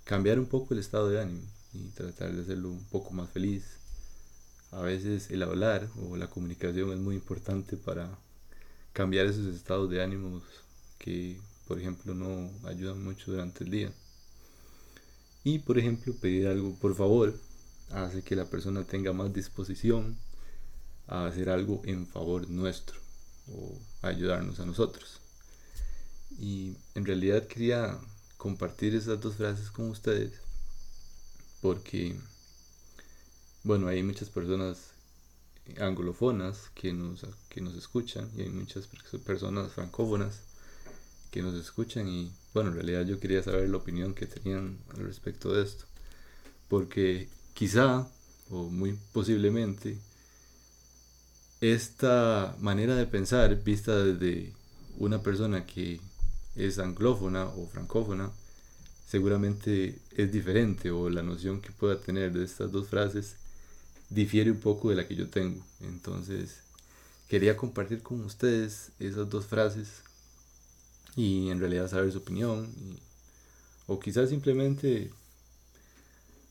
cambiar 0.04 0.38
un 0.38 0.46
poco 0.46 0.74
el 0.74 0.80
estado 0.80 1.08
de 1.08 1.20
ánimo 1.20 1.42
y 1.72 1.88
tratar 1.90 2.32
de 2.34 2.42
hacerlo 2.42 2.70
un 2.70 2.84
poco 2.84 3.12
más 3.12 3.30
feliz. 3.30 3.78
A 4.72 4.80
veces 4.80 5.30
el 5.30 5.42
hablar 5.42 5.88
o 5.96 6.16
la 6.16 6.28
comunicación 6.28 6.92
es 6.92 6.98
muy 6.98 7.16
importante 7.16 7.76
para 7.76 8.18
cambiar 8.92 9.26
esos 9.26 9.46
estados 9.54 9.90
de 9.90 10.02
ánimos 10.02 10.42
que, 10.98 11.38
por 11.66 11.78
ejemplo, 11.78 12.14
no 12.14 12.50
ayudan 12.66 13.02
mucho 13.02 13.32
durante 13.32 13.64
el 13.64 13.70
día. 13.70 13.92
Y, 15.44 15.60
por 15.60 15.78
ejemplo, 15.78 16.14
pedir 16.20 16.46
algo 16.48 16.74
por 16.76 16.94
favor 16.94 17.38
hace 17.90 18.22
que 18.22 18.36
la 18.36 18.44
persona 18.44 18.84
tenga 18.84 19.12
más 19.12 19.32
disposición 19.32 20.16
a 21.10 21.26
hacer 21.26 21.50
algo 21.50 21.82
en 21.84 22.06
favor 22.06 22.48
nuestro 22.48 22.98
o 23.52 23.76
ayudarnos 24.00 24.60
a 24.60 24.64
nosotros. 24.64 25.20
Y 26.38 26.76
en 26.94 27.04
realidad 27.04 27.46
quería 27.48 27.98
compartir 28.38 28.94
esas 28.94 29.20
dos 29.20 29.34
frases 29.34 29.70
con 29.70 29.90
ustedes 29.90 30.32
porque, 31.60 32.16
bueno, 33.64 33.88
hay 33.88 34.02
muchas 34.02 34.30
personas 34.30 34.92
anglofonas 35.78 36.70
que 36.74 36.92
nos, 36.92 37.26
que 37.48 37.60
nos 37.60 37.74
escuchan 37.74 38.30
y 38.36 38.42
hay 38.42 38.48
muchas 38.48 38.88
personas 39.24 39.72
francófonas 39.72 40.40
que 41.32 41.42
nos 41.42 41.54
escuchan 41.54 42.08
y 42.08 42.32
bueno, 42.54 42.70
en 42.70 42.76
realidad 42.76 43.04
yo 43.04 43.20
quería 43.20 43.42
saber 43.42 43.68
la 43.68 43.76
opinión 43.76 44.14
que 44.14 44.26
tenían 44.26 44.78
al 44.94 45.06
respecto 45.06 45.52
de 45.52 45.64
esto. 45.64 45.84
Porque 46.68 47.28
quizá, 47.52 48.08
o 48.48 48.70
muy 48.70 48.96
posiblemente, 49.12 49.98
esta 51.60 52.56
manera 52.60 52.94
de 52.94 53.06
pensar 53.06 53.62
vista 53.62 53.96
desde 53.98 54.52
una 54.98 55.22
persona 55.22 55.66
que 55.66 56.00
es 56.56 56.78
anglófona 56.78 57.46
o 57.46 57.66
francófona, 57.66 58.30
seguramente 59.06 59.98
es 60.16 60.32
diferente 60.32 60.90
o 60.90 61.10
la 61.10 61.22
noción 61.22 61.60
que 61.60 61.72
pueda 61.72 62.00
tener 62.00 62.32
de 62.32 62.44
estas 62.44 62.72
dos 62.72 62.88
frases 62.88 63.36
difiere 64.08 64.50
un 64.50 64.60
poco 64.60 64.90
de 64.90 64.96
la 64.96 65.06
que 65.06 65.16
yo 65.16 65.28
tengo. 65.28 65.64
Entonces, 65.80 66.60
quería 67.28 67.56
compartir 67.56 68.02
con 68.02 68.24
ustedes 68.24 68.92
esas 68.98 69.28
dos 69.28 69.46
frases 69.46 70.02
y 71.16 71.50
en 71.50 71.60
realidad 71.60 71.88
saber 71.88 72.10
su 72.12 72.18
opinión 72.18 72.68
o 73.86 73.98
quizás 74.00 74.30
simplemente 74.30 75.10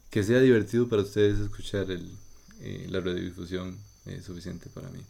que 0.10 0.24
sea 0.24 0.39
divertido 0.39 0.88
para 0.88 1.04
ustedes 1.04 1.39
escuchar 1.39 1.88
eh, 1.89 2.88
la 2.89 3.00
radiodifusión 3.00 3.78
es 4.13 4.25
suficiente 4.25 4.70
para 4.70 4.89
mí. 4.89 5.01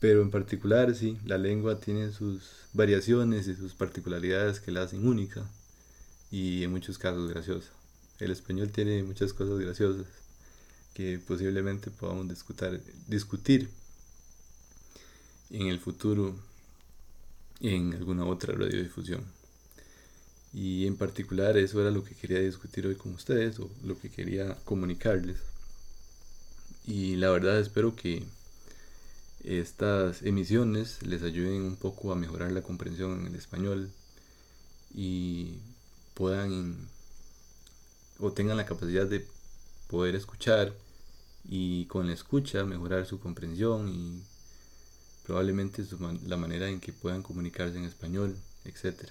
Pero 0.00 0.22
en 0.22 0.30
particular, 0.30 0.94
sí, 0.94 1.16
la 1.24 1.38
lengua 1.38 1.80
tiene 1.80 2.12
sus 2.12 2.42
variaciones 2.72 3.48
y 3.48 3.54
sus 3.54 3.74
particularidades 3.74 4.60
que 4.60 4.70
la 4.70 4.82
hacen 4.82 5.06
única 5.06 5.48
y 6.30 6.64
en 6.64 6.72
muchos 6.72 6.98
casos 6.98 7.30
graciosa. 7.30 7.70
El 8.18 8.30
español 8.30 8.70
tiene 8.70 9.02
muchas 9.02 9.32
cosas 9.32 9.58
graciosas 9.58 10.06
que 10.94 11.18
posiblemente 11.18 11.90
podamos 11.90 12.28
discutir, 12.28 12.82
discutir 13.08 13.70
en 15.50 15.68
el 15.68 15.80
futuro 15.80 16.34
en 17.60 17.94
alguna 17.94 18.24
otra 18.24 18.54
radiodifusión. 18.54 19.24
Y 20.52 20.86
en 20.86 20.96
particular 20.96 21.56
eso 21.56 21.80
era 21.80 21.90
lo 21.90 22.04
que 22.04 22.14
quería 22.14 22.40
discutir 22.40 22.86
hoy 22.86 22.94
con 22.94 23.14
ustedes 23.14 23.58
o 23.58 23.70
lo 23.84 23.98
que 23.98 24.10
quería 24.10 24.56
comunicarles. 24.64 25.53
Y 26.86 27.16
la 27.16 27.30
verdad 27.30 27.58
espero 27.58 27.96
que 27.96 28.24
estas 29.42 30.22
emisiones 30.22 31.02
les 31.02 31.22
ayuden 31.22 31.62
un 31.62 31.76
poco 31.76 32.12
a 32.12 32.16
mejorar 32.16 32.52
la 32.52 32.62
comprensión 32.62 33.20
en 33.20 33.26
el 33.28 33.34
español 33.36 33.90
y 34.94 35.58
puedan 36.14 36.88
o 38.18 38.32
tengan 38.32 38.56
la 38.56 38.66
capacidad 38.66 39.06
de 39.06 39.26
poder 39.88 40.14
escuchar 40.14 40.74
y 41.44 41.86
con 41.86 42.06
la 42.06 42.12
escucha 42.12 42.64
mejorar 42.64 43.06
su 43.06 43.18
comprensión 43.18 43.88
y 43.88 44.22
probablemente 45.26 45.84
la 46.26 46.36
manera 46.36 46.68
en 46.68 46.80
que 46.80 46.92
puedan 46.92 47.22
comunicarse 47.22 47.78
en 47.78 47.84
español, 47.84 48.36
etc. 48.64 49.08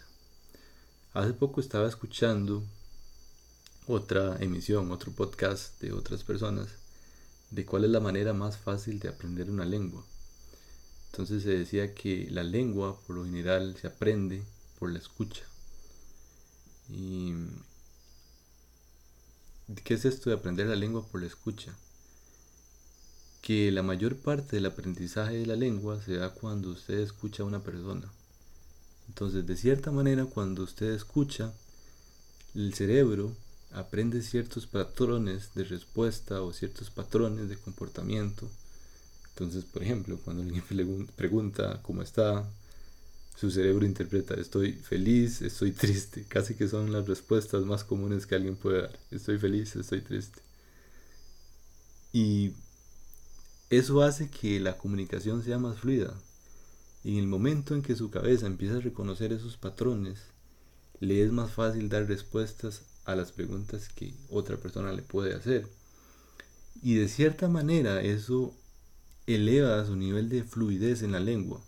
Hace 1.14 1.34
poco 1.34 1.60
estaba 1.60 1.88
escuchando 1.88 2.64
otra 3.88 4.38
emisión, 4.40 4.92
otro 4.92 5.12
podcast 5.12 5.82
de 5.82 5.92
otras 5.92 6.24
personas 6.24 6.83
de 7.54 7.66
cuál 7.66 7.84
es 7.84 7.92
la 7.92 8.00
manera 8.00 8.34
más 8.34 8.58
fácil 8.58 9.00
de 9.00 9.10
aprender 9.10 9.50
una 9.50 9.66
lengua. 9.66 10.04
Entonces 11.12 11.44
se 11.44 11.52
decía 11.52 11.94
que 11.94 12.28
la 12.32 12.44
lengua 12.44 13.00
por 13.06 13.16
lo 13.16 13.26
general 13.26 13.78
se 13.80 13.86
aprende 13.86 14.44
por 14.80 14.92
la 14.92 14.98
escucha. 14.98 15.44
¿Y 16.90 17.34
qué 19.84 19.94
es 19.94 20.06
esto 20.06 20.32
de 20.32 20.36
aprender 20.36 20.66
la 20.66 20.76
lengua 20.76 21.06
por 21.08 21.22
la 21.22 21.28
escucha? 21.28 21.76
Que 23.44 23.72
la 23.72 23.84
mayor 23.84 24.18
parte 24.18 24.56
del 24.56 24.66
aprendizaje 24.66 25.36
de 25.36 25.46
la 25.46 25.56
lengua 25.56 26.02
se 26.02 26.16
da 26.16 26.34
cuando 26.34 26.72
usted 26.72 27.00
escucha 27.00 27.44
a 27.44 27.46
una 27.46 27.62
persona. 27.62 28.12
Entonces, 29.10 29.46
de 29.46 29.56
cierta 29.58 29.92
manera, 29.92 30.26
cuando 30.26 30.64
usted 30.64 30.92
escucha, 30.92 31.54
el 32.56 32.74
cerebro 32.74 33.36
aprende 33.74 34.22
ciertos 34.22 34.68
patrones 34.68 35.54
de 35.56 35.64
respuesta 35.64 36.42
o 36.42 36.54
ciertos 36.54 36.90
patrones 36.90 37.50
de 37.50 37.58
comportamiento 37.58 38.50
entonces, 39.34 39.66
por 39.66 39.82
ejemplo, 39.82 40.20
cuando 40.24 40.44
alguien 40.44 41.08
pregunta 41.16 41.80
cómo 41.82 42.02
está, 42.02 42.48
su 43.36 43.50
cerebro 43.50 43.86
interpreta 43.86 44.36
estoy 44.36 44.74
feliz, 44.74 45.42
estoy 45.42 45.72
triste. 45.84 46.26
Casi 46.28 46.56
que 46.56 46.68
son 46.68 46.92
las 46.92 47.08
respuestas 47.08 47.66
más 47.66 47.84
comunes 47.84 48.26
que 48.28 48.36
alguien 48.36 48.56
puede 48.56 48.84
dar. 48.84 49.00
Estoy 49.12 49.40
feliz, 49.40 49.76
estoy 49.76 50.02
triste. 50.02 50.40
Y 52.12 52.54
eso 53.72 54.04
hace 54.04 54.30
que 54.30 54.60
la 54.60 54.78
comunicación 54.78 55.44
sea 55.44 55.58
más 55.58 55.80
fluida. 55.80 56.14
Y 57.04 57.14
en 57.14 57.20
el 57.20 57.28
momento 57.28 57.74
en 57.74 57.82
que 57.82 57.96
su 57.96 58.12
cabeza 58.12 58.46
empieza 58.46 58.78
a 58.78 58.82
reconocer 58.82 59.34
esos 59.34 59.58
patrones, 59.58 60.20
le 61.00 61.24
es 61.24 61.32
más 61.32 61.52
fácil 61.52 61.90
dar 61.90 62.08
respuestas 62.08 62.84
a 63.06 63.16
las 63.16 63.32
preguntas 63.32 63.90
que 63.90 64.14
otra 64.30 64.58
persona 64.58 64.92
le 64.94 65.02
puede 65.02 65.34
hacer. 65.34 65.68
Y 66.82 66.96
de 66.96 67.08
cierta 67.08 67.48
manera 67.48 68.02
eso 68.02 68.54
eleva 69.28 69.86
su 69.86 69.96
nivel 69.96 70.30
de 70.30 70.44
fluidez 70.44 71.02
en 71.02 71.14
la 71.14 71.20
lengua. 71.20 71.62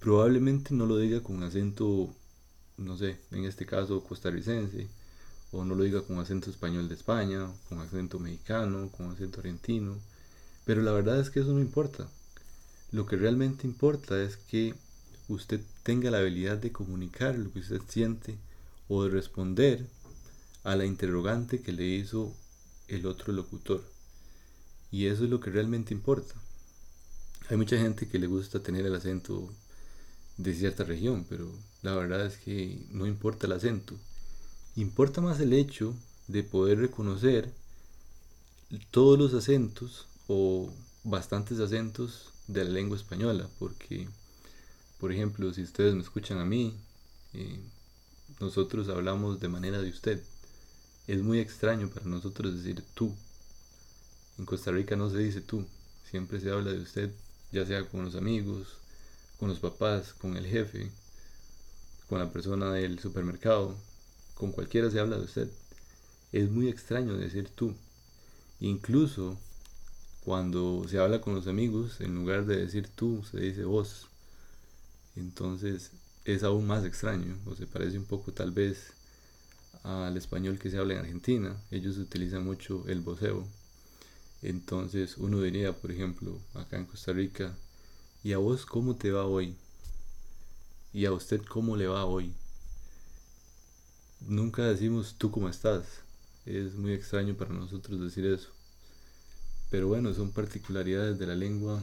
Probablemente 0.00 0.74
no 0.74 0.86
lo 0.86 0.98
diga 0.98 1.22
con 1.22 1.42
acento, 1.42 2.08
no 2.76 2.96
sé, 2.96 3.18
en 3.30 3.44
este 3.44 3.66
caso 3.66 4.04
costarricense, 4.04 4.88
o 5.52 5.64
no 5.64 5.74
lo 5.74 5.84
diga 5.84 6.02
con 6.02 6.18
acento 6.18 6.50
español 6.50 6.88
de 6.88 6.94
España, 6.94 7.48
con 7.68 7.78
acento 7.78 8.18
mexicano, 8.18 8.90
con 8.96 9.10
acento 9.10 9.40
argentino, 9.40 9.96
pero 10.64 10.82
la 10.82 10.92
verdad 10.92 11.20
es 11.20 11.30
que 11.30 11.40
eso 11.40 11.52
no 11.52 11.60
importa. 11.60 12.08
Lo 12.92 13.06
que 13.06 13.16
realmente 13.16 13.66
importa 13.66 14.22
es 14.22 14.36
que 14.36 14.74
usted 15.28 15.60
tenga 15.82 16.10
la 16.10 16.18
habilidad 16.18 16.58
de 16.58 16.72
comunicar 16.72 17.36
lo 17.36 17.52
que 17.52 17.60
usted 17.60 17.80
siente 17.88 18.36
o 18.88 19.04
de 19.04 19.10
responder 19.10 19.86
a 20.64 20.74
la 20.76 20.86
interrogante 20.86 21.62
que 21.62 21.72
le 21.72 21.84
hizo 21.84 22.34
el 22.88 23.06
otro 23.06 23.32
locutor. 23.32 23.84
Y 24.90 25.06
eso 25.06 25.24
es 25.24 25.30
lo 25.30 25.40
que 25.40 25.50
realmente 25.50 25.94
importa. 25.94 26.34
Hay 27.50 27.56
mucha 27.56 27.76
gente 27.76 28.08
que 28.08 28.18
le 28.18 28.26
gusta 28.26 28.62
tener 28.62 28.86
el 28.86 28.94
acento 28.94 29.52
de 30.36 30.54
cierta 30.54 30.82
región, 30.84 31.26
pero 31.28 31.50
la 31.82 31.94
verdad 31.94 32.26
es 32.26 32.38
que 32.38 32.86
no 32.90 33.06
importa 33.06 33.46
el 33.46 33.52
acento. 33.52 33.94
Importa 34.76 35.20
más 35.20 35.38
el 35.40 35.52
hecho 35.52 35.94
de 36.26 36.42
poder 36.42 36.78
reconocer 36.78 37.52
todos 38.90 39.18
los 39.18 39.34
acentos 39.34 40.06
o 40.26 40.72
bastantes 41.04 41.60
acentos 41.60 42.30
de 42.46 42.64
la 42.64 42.70
lengua 42.70 42.96
española, 42.96 43.48
porque, 43.58 44.08
por 44.98 45.12
ejemplo, 45.12 45.52
si 45.52 45.62
ustedes 45.62 45.94
me 45.94 46.00
escuchan 46.00 46.38
a 46.38 46.44
mí, 46.44 46.74
eh, 47.34 47.60
nosotros 48.40 48.88
hablamos 48.88 49.40
de 49.40 49.48
manera 49.48 49.80
de 49.80 49.90
usted. 49.90 50.22
Es 51.06 51.22
muy 51.22 51.38
extraño 51.40 51.88
para 51.88 52.06
nosotros 52.06 52.56
decir 52.56 52.82
tú. 52.94 53.14
En 54.38 54.46
Costa 54.46 54.70
Rica 54.72 54.96
no 54.96 55.10
se 55.10 55.18
dice 55.18 55.40
tú, 55.40 55.64
siempre 56.10 56.40
se 56.40 56.50
habla 56.50 56.72
de 56.72 56.80
usted 56.80 57.10
ya 57.54 57.64
sea 57.64 57.84
con 57.88 58.04
los 58.04 58.16
amigos, 58.16 58.66
con 59.38 59.48
los 59.48 59.60
papás, 59.60 60.12
con 60.12 60.36
el 60.36 60.44
jefe, 60.44 60.90
con 62.08 62.18
la 62.18 62.32
persona 62.32 62.72
del 62.72 62.98
supermercado, 62.98 63.76
con 64.34 64.50
cualquiera 64.50 64.90
se 64.90 64.98
habla 64.98 65.16
de 65.16 65.24
usted. 65.24 65.48
Es 66.32 66.50
muy 66.50 66.68
extraño 66.68 67.16
decir 67.16 67.48
tú. 67.54 67.74
Incluso 68.58 69.38
cuando 70.24 70.84
se 70.88 70.98
habla 70.98 71.20
con 71.20 71.34
los 71.36 71.46
amigos, 71.46 72.00
en 72.00 72.16
lugar 72.16 72.44
de 72.44 72.56
decir 72.56 72.88
tú, 72.88 73.22
se 73.30 73.38
dice 73.38 73.64
vos. 73.64 74.08
Entonces 75.14 75.92
es 76.24 76.42
aún 76.42 76.66
más 76.66 76.84
extraño, 76.84 77.38
o 77.46 77.54
se 77.54 77.68
parece 77.68 77.98
un 77.98 78.04
poco 78.04 78.32
tal 78.32 78.50
vez 78.50 78.93
al 79.84 80.16
español 80.16 80.58
que 80.58 80.70
se 80.70 80.78
habla 80.78 80.94
en 80.94 81.00
Argentina. 81.00 81.56
Ellos 81.70 81.98
utilizan 81.98 82.44
mucho 82.44 82.84
el 82.88 83.00
voceo. 83.00 83.46
Entonces 84.42 85.16
uno 85.18 85.40
diría, 85.40 85.72
por 85.72 85.92
ejemplo, 85.92 86.38
acá 86.54 86.78
en 86.78 86.86
Costa 86.86 87.12
Rica, 87.12 87.54
¿y 88.22 88.32
a 88.32 88.38
vos 88.38 88.66
cómo 88.66 88.96
te 88.96 89.12
va 89.12 89.26
hoy? 89.26 89.56
¿Y 90.92 91.04
a 91.06 91.12
usted 91.12 91.42
cómo 91.42 91.76
le 91.76 91.86
va 91.86 92.04
hoy? 92.04 92.32
Nunca 94.26 94.64
decimos 94.64 95.16
tú 95.18 95.30
cómo 95.30 95.48
estás. 95.48 95.84
Es 96.46 96.74
muy 96.74 96.92
extraño 96.92 97.34
para 97.34 97.52
nosotros 97.52 98.00
decir 98.00 98.26
eso. 98.26 98.48
Pero 99.70 99.88
bueno, 99.88 100.14
son 100.14 100.30
particularidades 100.30 101.18
de 101.18 101.26
la 101.26 101.34
lengua 101.34 101.82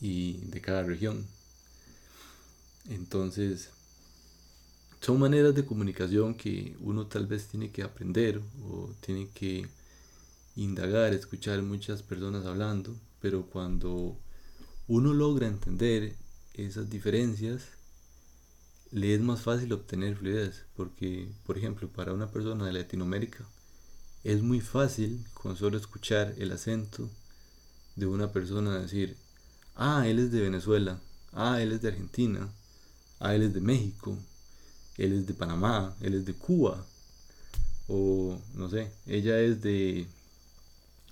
y 0.00 0.38
de 0.46 0.60
cada 0.60 0.82
región. 0.82 1.26
Entonces, 2.88 3.70
son 5.00 5.18
maneras 5.18 5.54
de 5.54 5.64
comunicación 5.64 6.34
que 6.34 6.76
uno 6.80 7.06
tal 7.06 7.26
vez 7.26 7.46
tiene 7.48 7.70
que 7.70 7.82
aprender 7.82 8.40
o 8.64 8.90
tiene 9.00 9.28
que 9.28 9.66
indagar, 10.56 11.12
escuchar 11.12 11.62
muchas 11.62 12.02
personas 12.02 12.46
hablando, 12.46 12.96
pero 13.20 13.46
cuando 13.46 14.16
uno 14.88 15.12
logra 15.12 15.46
entender 15.46 16.14
esas 16.54 16.88
diferencias, 16.88 17.64
le 18.90 19.14
es 19.14 19.20
más 19.20 19.42
fácil 19.42 19.72
obtener 19.72 20.16
fluidez, 20.16 20.64
porque, 20.74 21.28
por 21.44 21.58
ejemplo, 21.58 21.88
para 21.88 22.12
una 22.12 22.30
persona 22.30 22.66
de 22.66 22.72
Latinoamérica, 22.72 23.44
es 24.24 24.42
muy 24.42 24.60
fácil 24.60 25.24
con 25.34 25.56
solo 25.56 25.76
escuchar 25.76 26.34
el 26.38 26.52
acento 26.52 27.08
de 27.96 28.06
una 28.06 28.32
persona 28.32 28.78
decir, 28.78 29.16
ah, 29.74 30.06
él 30.08 30.18
es 30.18 30.32
de 30.32 30.40
Venezuela, 30.40 31.00
ah, 31.32 31.60
él 31.60 31.72
es 31.72 31.82
de 31.82 31.88
Argentina, 31.88 32.48
ah, 33.20 33.34
él 33.34 33.42
es 33.42 33.54
de 33.54 33.60
México, 33.60 34.18
él 34.98 35.12
es 35.12 35.26
de 35.26 35.34
Panamá, 35.34 35.94
él 36.00 36.14
es 36.14 36.24
de 36.24 36.34
Cuba, 36.34 36.84
o 37.88 38.38
no 38.54 38.68
sé, 38.68 38.90
ella 39.06 39.38
es 39.40 39.62
de 39.62 40.06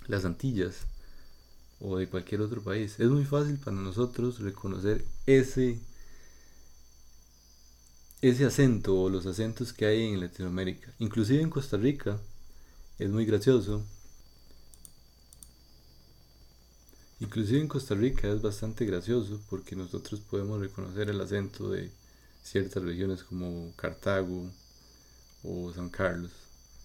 las 0.07 0.25
Antillas 0.25 0.87
o 1.79 1.97
de 1.97 2.07
cualquier 2.07 2.41
otro 2.41 2.61
país. 2.61 2.99
Es 2.99 3.09
muy 3.09 3.25
fácil 3.25 3.57
para 3.57 3.77
nosotros 3.77 4.39
reconocer 4.39 5.05
ese 5.25 5.79
ese 8.21 8.45
acento 8.45 8.99
o 8.99 9.09
los 9.09 9.25
acentos 9.27 9.71
que 9.71 9.85
hay 9.85 10.03
en 10.07 10.19
Latinoamérica. 10.19 10.91
Inclusive 10.99 11.41
en 11.41 11.49
Costa 11.49 11.77
Rica 11.77 12.19
es 12.97 13.09
muy 13.09 13.25
gracioso. 13.25 13.83
Inclusive 17.19 17.61
en 17.61 17.67
Costa 17.67 17.93
Rica 17.93 18.27
es 18.29 18.41
bastante 18.41 18.85
gracioso 18.85 19.39
porque 19.49 19.75
nosotros 19.75 20.21
podemos 20.21 20.59
reconocer 20.59 21.09
el 21.09 21.21
acento 21.21 21.69
de 21.69 21.91
ciertas 22.45 22.83
regiones 22.83 23.23
como 23.23 23.73
Cartago 23.75 24.49
o 25.43 25.73
San 25.73 25.89
Carlos. 25.89 26.31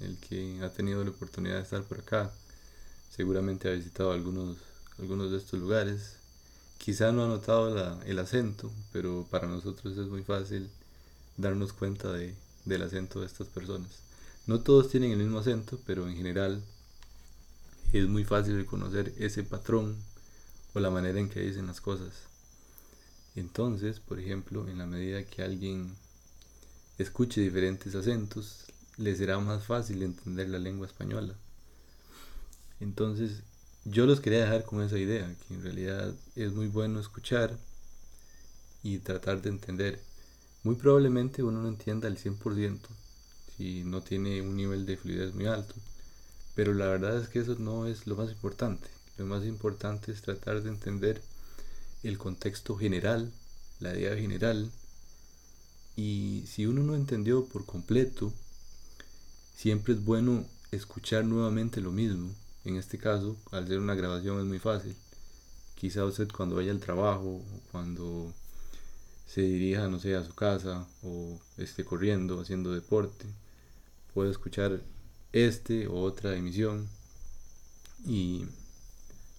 El 0.00 0.16
que 0.16 0.60
ha 0.62 0.72
tenido 0.72 1.04
la 1.04 1.10
oportunidad 1.10 1.56
de 1.56 1.62
estar 1.62 1.82
por 1.84 2.00
acá 2.00 2.32
seguramente 3.14 3.68
ha 3.68 3.72
visitado 3.72 4.12
algunos, 4.12 4.56
algunos 4.98 5.30
de 5.30 5.36
estos 5.36 5.60
lugares. 5.60 6.16
Quizá 6.78 7.12
no 7.12 7.24
ha 7.24 7.28
notado 7.28 8.00
el 8.04 8.18
acento, 8.18 8.72
pero 8.92 9.26
para 9.30 9.46
nosotros 9.46 9.98
es 9.98 10.06
muy 10.06 10.22
fácil 10.22 10.70
darnos 11.36 11.74
cuenta 11.74 12.10
de, 12.10 12.34
del 12.64 12.82
acento 12.82 13.20
de 13.20 13.26
estas 13.26 13.48
personas. 13.48 13.90
No 14.46 14.60
todos 14.60 14.88
tienen 14.88 15.12
el 15.12 15.18
mismo 15.18 15.40
acento, 15.40 15.78
pero 15.84 16.08
en 16.08 16.16
general 16.16 16.62
es 17.92 18.08
muy 18.08 18.24
fácil 18.24 18.56
reconocer 18.56 19.12
ese 19.18 19.42
patrón 19.42 19.96
o 20.72 20.80
la 20.80 20.90
manera 20.90 21.20
en 21.20 21.28
que 21.28 21.40
dicen 21.40 21.66
las 21.66 21.82
cosas. 21.82 22.29
Entonces, 23.36 24.00
por 24.00 24.18
ejemplo, 24.18 24.68
en 24.68 24.78
la 24.78 24.86
medida 24.86 25.24
que 25.24 25.42
alguien 25.42 25.94
escuche 26.98 27.40
diferentes 27.40 27.94
acentos, 27.94 28.66
le 28.96 29.14
será 29.16 29.38
más 29.38 29.64
fácil 29.64 30.02
entender 30.02 30.48
la 30.48 30.58
lengua 30.58 30.86
española. 30.86 31.34
Entonces, 32.80 33.42
yo 33.84 34.06
los 34.06 34.20
quería 34.20 34.40
dejar 34.40 34.64
con 34.64 34.82
esa 34.82 34.98
idea, 34.98 35.34
que 35.46 35.54
en 35.54 35.62
realidad 35.62 36.14
es 36.36 36.52
muy 36.52 36.66
bueno 36.66 37.00
escuchar 37.00 37.56
y 38.82 38.98
tratar 38.98 39.40
de 39.42 39.50
entender 39.50 40.00
muy 40.62 40.74
probablemente 40.74 41.42
uno 41.42 41.62
no 41.62 41.68
entienda 41.68 42.08
al 42.08 42.18
100% 42.18 42.80
si 43.56 43.82
no 43.84 44.02
tiene 44.02 44.42
un 44.42 44.56
nivel 44.56 44.84
de 44.84 44.96
fluidez 44.96 45.34
muy 45.34 45.46
alto. 45.46 45.74
Pero 46.54 46.74
la 46.74 46.86
verdad 46.86 47.18
es 47.18 47.28
que 47.28 47.40
eso 47.40 47.56
no 47.58 47.86
es 47.86 48.06
lo 48.06 48.16
más 48.16 48.30
importante. 48.30 48.88
Lo 49.16 49.24
más 49.24 49.44
importante 49.44 50.12
es 50.12 50.20
tratar 50.20 50.62
de 50.62 50.68
entender 50.68 51.22
el 52.02 52.18
contexto 52.18 52.76
general, 52.76 53.32
la 53.80 53.96
idea 53.96 54.16
general. 54.16 54.70
Y 55.96 56.44
si 56.46 56.66
uno 56.66 56.82
no 56.82 56.94
entendió 56.94 57.44
por 57.46 57.66
completo, 57.66 58.32
siempre 59.56 59.94
es 59.94 60.04
bueno 60.04 60.46
escuchar 60.70 61.24
nuevamente 61.24 61.80
lo 61.80 61.92
mismo. 61.92 62.34
En 62.64 62.76
este 62.76 62.98
caso, 62.98 63.36
al 63.50 63.68
ser 63.68 63.78
una 63.78 63.94
grabación 63.94 64.38
es 64.38 64.46
muy 64.46 64.58
fácil. 64.58 64.94
Quizá 65.74 66.04
usted 66.04 66.28
cuando 66.28 66.56
vaya 66.56 66.72
al 66.72 66.80
trabajo 66.80 67.42
cuando 67.72 68.32
se 69.26 69.42
dirija, 69.42 69.88
no 69.88 69.98
sé, 70.00 70.16
a 70.16 70.24
su 70.24 70.34
casa 70.34 70.86
o 71.02 71.38
esté 71.56 71.84
corriendo, 71.84 72.40
haciendo 72.40 72.72
deporte, 72.72 73.26
puede 74.12 74.30
escuchar 74.30 74.82
este 75.32 75.86
o 75.86 76.00
otra 76.00 76.36
emisión 76.36 76.88
y 78.04 78.44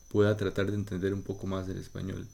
pueda 0.10 0.38
tratar 0.38 0.68
de 0.72 0.76
entender 0.76 1.14
un 1.14 1.24
poco 1.24 1.48
más 1.48 1.68
el 1.70 1.78
español. 1.78 2.28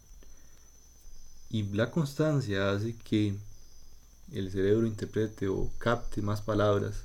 Y 1.50 1.64
la 1.64 1.92
constancia 1.92 2.72
hace 2.72 2.96
que 2.96 3.36
el 4.32 4.52
cerebro 4.52 4.86
interprete 4.86 5.48
o 5.48 5.72
capte 5.78 6.22
más 6.22 6.42
palabras 6.42 7.04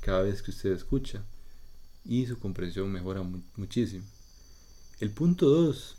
cada 0.00 0.22
vez 0.22 0.42
que 0.42 0.50
usted 0.50 0.72
escucha 0.72 1.22
y 2.04 2.26
su 2.26 2.38
comprensión 2.38 2.90
mejora 2.90 3.22
muchísimo. 3.56 4.04
El 5.00 5.10
punto 5.10 5.48
2 5.48 5.96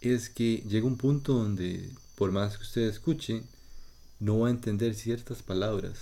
es 0.00 0.30
que 0.30 0.64
llega 0.66 0.86
un 0.86 0.96
punto 0.96 1.34
donde 1.34 1.90
por 2.20 2.32
más 2.32 2.58
que 2.58 2.64
usted 2.64 2.82
escuche, 2.82 3.42
no 4.18 4.40
va 4.40 4.48
a 4.48 4.50
entender 4.50 4.94
ciertas 4.94 5.42
palabras. 5.42 6.00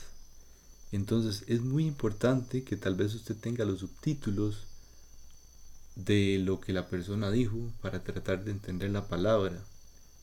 Entonces 0.90 1.44
es 1.46 1.60
muy 1.60 1.86
importante 1.86 2.64
que 2.64 2.76
tal 2.76 2.96
vez 2.96 3.14
usted 3.14 3.36
tenga 3.36 3.64
los 3.64 3.78
subtítulos 3.78 4.64
de 5.94 6.40
lo 6.40 6.60
que 6.60 6.72
la 6.72 6.88
persona 6.88 7.30
dijo 7.30 7.70
para 7.80 8.02
tratar 8.02 8.42
de 8.42 8.50
entender 8.50 8.90
la 8.90 9.06
palabra. 9.06 9.62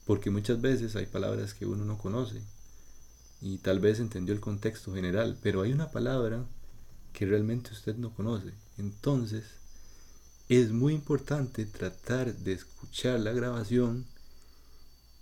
Porque 0.06 0.30
muchas 0.30 0.62
veces 0.62 0.96
hay 0.96 1.08
palabras 1.08 1.54
que 1.54 1.66
uno 1.66 1.84
no 1.84 1.98
conoce 1.98 2.42
y 3.42 3.58
tal 3.58 3.80
vez 3.80 4.00
entendió 4.00 4.34
el 4.34 4.40
contexto 4.42 4.94
general, 4.94 5.38
pero 5.42 5.62
hay 5.62 5.74
una 5.74 5.92
palabra 5.92 6.46
que 7.14 7.26
realmente 7.26 7.72
usted 7.72 7.96
no 7.96 8.14
conoce. 8.14 8.54
Entonces 8.78 9.44
es 10.48 10.72
muy 10.72 10.94
importante 10.94 11.66
tratar 11.66 12.36
de 12.36 12.54
escuchar 12.54 13.20
la 13.20 13.32
grabación 13.32 14.06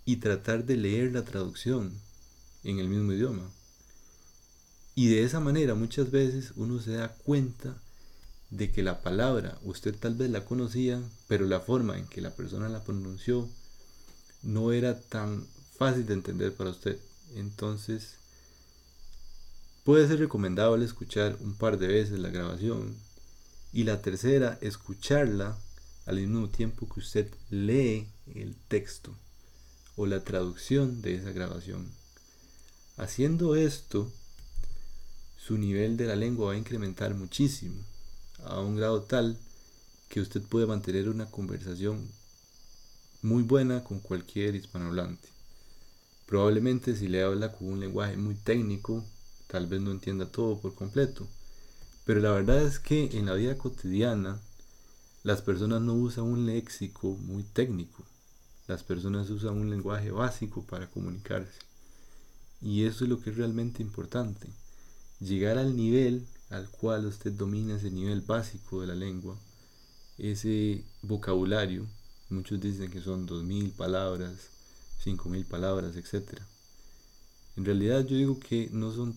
y 0.04 0.16
tratar 0.16 0.64
de 0.64 0.76
leer 0.76 1.12
la 1.12 1.24
traducción 1.24 1.92
en 2.62 2.78
el 2.78 2.88
mismo 2.88 3.12
idioma. 3.12 3.50
Y 4.94 5.08
de 5.08 5.24
esa 5.24 5.40
manera 5.40 5.74
muchas 5.74 6.10
veces 6.10 6.52
uno 6.56 6.80
se 6.80 6.92
da 6.92 7.14
cuenta 7.14 7.76
de 8.50 8.70
que 8.70 8.82
la 8.82 9.02
palabra 9.02 9.58
usted 9.62 9.96
tal 9.98 10.14
vez 10.14 10.30
la 10.30 10.44
conocía, 10.44 11.02
pero 11.26 11.46
la 11.46 11.60
forma 11.60 11.98
en 11.98 12.06
que 12.06 12.20
la 12.20 12.34
persona 12.34 12.68
la 12.68 12.84
pronunció 12.84 13.48
no 14.44 14.72
era 14.72 15.00
tan 15.00 15.46
fácil 15.76 16.06
de 16.06 16.14
entender 16.14 16.54
para 16.54 16.70
usted. 16.70 16.98
Entonces, 17.34 18.16
puede 19.84 20.06
ser 20.06 20.20
recomendable 20.20 20.84
escuchar 20.84 21.36
un 21.40 21.54
par 21.54 21.78
de 21.78 21.88
veces 21.88 22.18
la 22.18 22.30
grabación 22.30 22.96
y 23.72 23.84
la 23.84 24.00
tercera, 24.02 24.58
escucharla 24.60 25.58
al 26.06 26.16
mismo 26.16 26.48
tiempo 26.48 26.86
que 26.86 27.00
usted 27.00 27.28
lee 27.50 28.08
el 28.34 28.54
texto 28.68 29.14
o 29.96 30.06
la 30.06 30.22
traducción 30.22 31.02
de 31.02 31.16
esa 31.16 31.32
grabación. 31.32 31.90
Haciendo 32.96 33.56
esto, 33.56 34.12
su 35.36 35.58
nivel 35.58 35.96
de 35.96 36.06
la 36.06 36.16
lengua 36.16 36.48
va 36.48 36.52
a 36.52 36.58
incrementar 36.58 37.14
muchísimo, 37.14 37.82
a 38.44 38.60
un 38.60 38.76
grado 38.76 39.02
tal 39.02 39.38
que 40.08 40.20
usted 40.20 40.42
puede 40.42 40.66
mantener 40.66 41.08
una 41.08 41.30
conversación 41.30 42.08
muy 43.24 43.42
buena 43.42 43.82
con 43.82 44.00
cualquier 44.00 44.54
hispanohablante. 44.54 45.30
Probablemente 46.26 46.94
si 46.94 47.08
le 47.08 47.22
habla 47.22 47.52
con 47.52 47.72
un 47.72 47.80
lenguaje 47.80 48.18
muy 48.18 48.34
técnico, 48.34 49.02
tal 49.46 49.66
vez 49.66 49.80
no 49.80 49.92
entienda 49.92 50.26
todo 50.26 50.60
por 50.60 50.74
completo. 50.74 51.26
Pero 52.04 52.20
la 52.20 52.32
verdad 52.32 52.62
es 52.62 52.78
que 52.78 53.16
en 53.16 53.24
la 53.24 53.32
vida 53.32 53.56
cotidiana 53.56 54.38
las 55.22 55.40
personas 55.40 55.80
no 55.80 55.94
usan 55.94 56.24
un 56.24 56.44
léxico 56.44 57.16
muy 57.16 57.44
técnico. 57.44 58.04
Las 58.66 58.82
personas 58.82 59.30
usan 59.30 59.58
un 59.58 59.70
lenguaje 59.70 60.10
básico 60.10 60.62
para 60.66 60.90
comunicarse. 60.90 61.60
Y 62.60 62.84
eso 62.84 63.04
es 63.04 63.10
lo 63.10 63.22
que 63.22 63.30
es 63.30 63.38
realmente 63.38 63.82
importante. 63.82 64.48
Llegar 65.18 65.56
al 65.56 65.74
nivel 65.74 66.26
al 66.50 66.68
cual 66.68 67.06
usted 67.06 67.32
domina 67.32 67.76
ese 67.76 67.90
nivel 67.90 68.20
básico 68.20 68.82
de 68.82 68.88
la 68.88 68.94
lengua, 68.94 69.38
ese 70.18 70.84
vocabulario, 71.00 71.86
muchos 72.30 72.60
dicen 72.60 72.90
que 72.90 73.00
son 73.00 73.26
2.000 73.26 73.72
palabras, 73.72 74.50
5.000 75.04 75.44
palabras, 75.46 75.96
etc. 75.96 76.40
En 77.56 77.64
realidad 77.64 78.04
yo 78.04 78.16
digo 78.16 78.40
que 78.40 78.68
no 78.72 78.92
son 78.92 79.14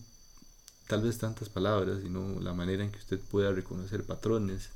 tal 0.86 1.02
vez 1.02 1.18
tantas 1.18 1.48
palabras, 1.48 2.00
sino 2.02 2.40
la 2.40 2.54
manera 2.54 2.84
en 2.84 2.90
que 2.90 2.98
usted 2.98 3.20
pueda 3.20 3.52
reconocer 3.52 4.04
patrones 4.04 4.70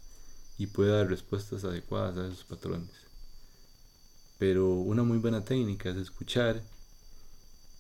y 0.59 0.67
pueda 0.67 0.99
dar 0.99 1.09
respuestas 1.09 1.65
adecuadas 1.65 2.17
a 2.19 2.27
esos 2.27 2.45
patrones. 2.45 2.91
Pero 4.39 4.75
una 4.75 5.03
muy 5.03 5.19
buena 5.19 5.45
técnica 5.45 5.91
es 5.91 5.97
escuchar 5.97 6.63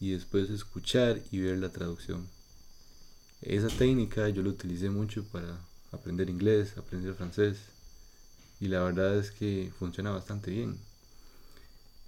y 0.00 0.10
después 0.12 0.50
escuchar 0.50 1.20
y 1.30 1.40
ver 1.40 1.58
la 1.58 1.70
traducción. 1.70 2.28
Esa 3.40 3.68
técnica 3.68 4.28
yo 4.28 4.42
la 4.42 4.50
utilicé 4.50 4.88
mucho 4.88 5.24
para 5.24 5.58
aprender 5.90 6.30
inglés, 6.30 6.78
aprender 6.78 7.14
francés 7.14 7.71
y 8.62 8.68
la 8.68 8.80
verdad 8.80 9.18
es 9.18 9.32
que 9.32 9.72
funciona 9.76 10.12
bastante 10.12 10.52
bien. 10.52 10.78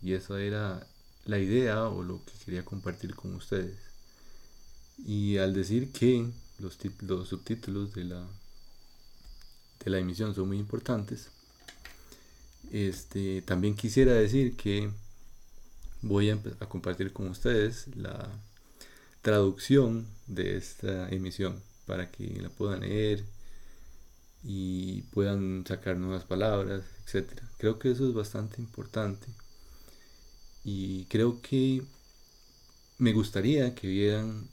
Y 0.01 0.12
esa 0.12 0.40
era 0.40 0.87
la 1.25 1.40
idea 1.40 1.88
o 1.88 2.05
lo 2.05 2.25
que 2.25 2.33
quería 2.45 2.64
compartir 2.64 3.17
con 3.17 3.35
ustedes. 3.35 3.77
Y 5.05 5.38
al 5.38 5.53
decir 5.53 5.90
que 5.90 6.31
los, 6.61 6.79
los 7.01 7.29
subtítulos 7.29 7.93
de 7.95 8.05
la, 8.05 8.25
de 9.85 9.90
la 9.90 9.99
emisión 9.99 10.33
son 10.33 10.47
muy 10.47 10.59
importantes, 10.59 11.29
este, 12.71 13.43
también 13.43 13.75
quisiera 13.75 14.12
decir 14.12 14.57
que 14.57 14.88
voy 16.03 16.31
a, 16.31 16.38
a 16.61 16.69
compartir 16.69 17.12
con 17.12 17.27
ustedes 17.27 17.88
la 17.97 18.31
traducción 19.23 20.07
de 20.29 20.57
esta 20.57 21.09
emisión 21.09 21.61
para 21.85 22.12
que 22.12 22.40
la 22.40 22.49
puedan 22.49 22.83
leer 22.83 23.25
y 24.45 24.84
puedan 25.12 25.64
sacar 25.67 25.97
nuevas 25.97 26.25
palabras, 26.25 26.83
etc. 27.07 27.40
Creo 27.59 27.79
que 27.79 27.90
eso 27.90 28.09
es 28.09 28.14
bastante 28.14 28.61
importante 28.61 29.27
y 30.64 31.05
creo 31.07 31.43
que 31.43 31.83
me 32.99 33.12
gustaría 33.12 33.75
que 33.75 33.87
vieran 33.87 34.49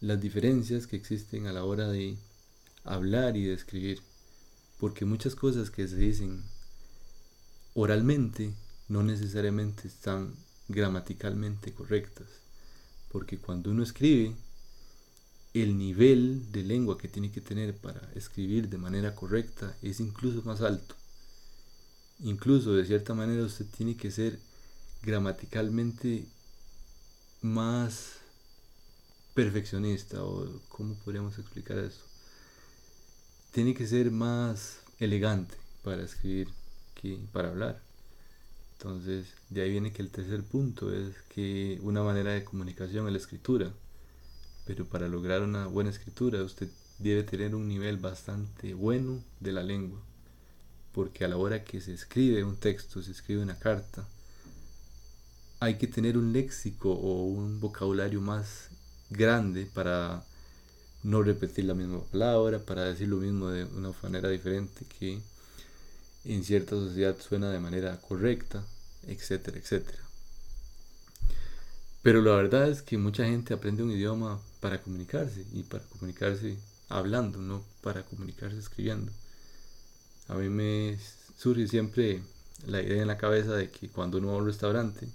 las 0.00 0.20
diferencias 0.20 0.86
que 0.86 0.96
existen 0.96 1.46
a 1.46 1.52
la 1.52 1.64
hora 1.64 1.88
de 1.88 2.16
hablar 2.84 3.36
y 3.36 3.44
de 3.44 3.54
escribir, 3.54 4.00
porque 4.78 5.04
muchas 5.04 5.34
cosas 5.34 5.70
que 5.70 5.88
se 5.88 5.96
dicen 5.96 6.44
oralmente 7.74 8.54
no 8.88 9.02
necesariamente 9.02 9.88
están 9.88 10.34
gramaticalmente 10.68 11.72
correctas, 11.72 12.28
porque 13.10 13.38
cuando 13.38 13.70
uno 13.70 13.82
escribe, 13.82 14.36
el 15.54 15.78
nivel 15.78 16.50
de 16.50 16.64
lengua 16.64 16.98
que 16.98 17.08
tiene 17.08 17.30
que 17.30 17.40
tener 17.40 17.76
para 17.76 18.10
escribir 18.16 18.68
de 18.68 18.76
manera 18.76 19.14
correcta 19.14 19.76
es 19.82 20.00
incluso 20.00 20.42
más 20.42 20.60
alto. 20.60 20.96
Incluso 22.20 22.74
de 22.74 22.84
cierta 22.84 23.14
manera 23.14 23.44
usted 23.44 23.66
tiene 23.66 23.96
que 23.96 24.10
ser 24.10 24.38
gramaticalmente 25.02 26.26
más 27.40 28.14
perfeccionista 29.34 30.24
o 30.24 30.60
cómo 30.68 30.94
podríamos 30.96 31.38
explicar 31.38 31.78
eso. 31.78 32.00
Tiene 33.52 33.74
que 33.74 33.86
ser 33.86 34.10
más 34.10 34.80
elegante 34.98 35.54
para 35.84 36.02
escribir 36.02 36.48
que 36.94 37.18
para 37.32 37.50
hablar. 37.50 37.80
Entonces, 38.72 39.28
de 39.50 39.62
ahí 39.62 39.70
viene 39.70 39.92
que 39.92 40.02
el 40.02 40.10
tercer 40.10 40.42
punto 40.42 40.92
es 40.92 41.14
que 41.28 41.78
una 41.82 42.02
manera 42.02 42.32
de 42.32 42.44
comunicación 42.44 43.06
es 43.06 43.12
la 43.12 43.18
escritura. 43.18 43.72
Pero 44.64 44.86
para 44.86 45.08
lograr 45.08 45.42
una 45.42 45.66
buena 45.66 45.90
escritura 45.90 46.42
usted 46.42 46.68
debe 46.98 47.22
tener 47.22 47.54
un 47.54 47.68
nivel 47.68 47.98
bastante 47.98 48.74
bueno 48.74 49.22
de 49.40 49.52
la 49.52 49.62
lengua. 49.62 50.00
Porque 50.92 51.24
a 51.24 51.28
la 51.28 51.36
hora 51.36 51.64
que 51.64 51.80
se 51.80 51.92
escribe 51.92 52.44
un 52.44 52.56
texto, 52.56 53.02
se 53.02 53.10
escribe 53.10 53.42
una 53.42 53.58
carta, 53.58 54.06
hay 55.60 55.76
que 55.76 55.86
tener 55.86 56.16
un 56.16 56.32
léxico 56.32 56.92
o 56.92 57.24
un 57.24 57.60
vocabulario 57.60 58.20
más 58.20 58.68
grande 59.10 59.66
para 59.66 60.24
no 61.02 61.22
repetir 61.22 61.64
la 61.66 61.74
misma 61.74 62.02
palabra, 62.04 62.58
para 62.58 62.84
decir 62.84 63.08
lo 63.08 63.16
mismo 63.16 63.48
de 63.48 63.64
una 63.64 63.92
manera 64.02 64.28
diferente 64.28 64.84
que 64.98 65.20
en 66.24 66.44
cierta 66.44 66.76
sociedad 66.76 67.16
suena 67.18 67.50
de 67.50 67.60
manera 67.60 68.00
correcta, 68.00 68.64
etcétera, 69.06 69.58
etcétera. 69.58 70.02
Pero 72.02 72.22
la 72.22 72.32
verdad 72.36 72.68
es 72.70 72.82
que 72.82 72.98
mucha 72.98 73.24
gente 73.24 73.54
aprende 73.54 73.82
un 73.82 73.90
idioma 73.90 74.40
para 74.64 74.80
comunicarse 74.80 75.44
y 75.52 75.62
para 75.62 75.84
comunicarse 75.84 76.56
hablando, 76.88 77.38
no 77.38 77.62
para 77.82 78.02
comunicarse 78.02 78.58
escribiendo. 78.58 79.12
A 80.26 80.36
mí 80.36 80.48
me 80.48 80.98
surge 81.36 81.68
siempre 81.68 82.22
la 82.66 82.80
idea 82.80 83.02
en 83.02 83.08
la 83.08 83.18
cabeza 83.18 83.54
de 83.56 83.68
que 83.70 83.90
cuando 83.90 84.16
uno 84.16 84.28
va 84.28 84.32
a 84.32 84.36
un 84.38 84.46
restaurante, 84.46 85.06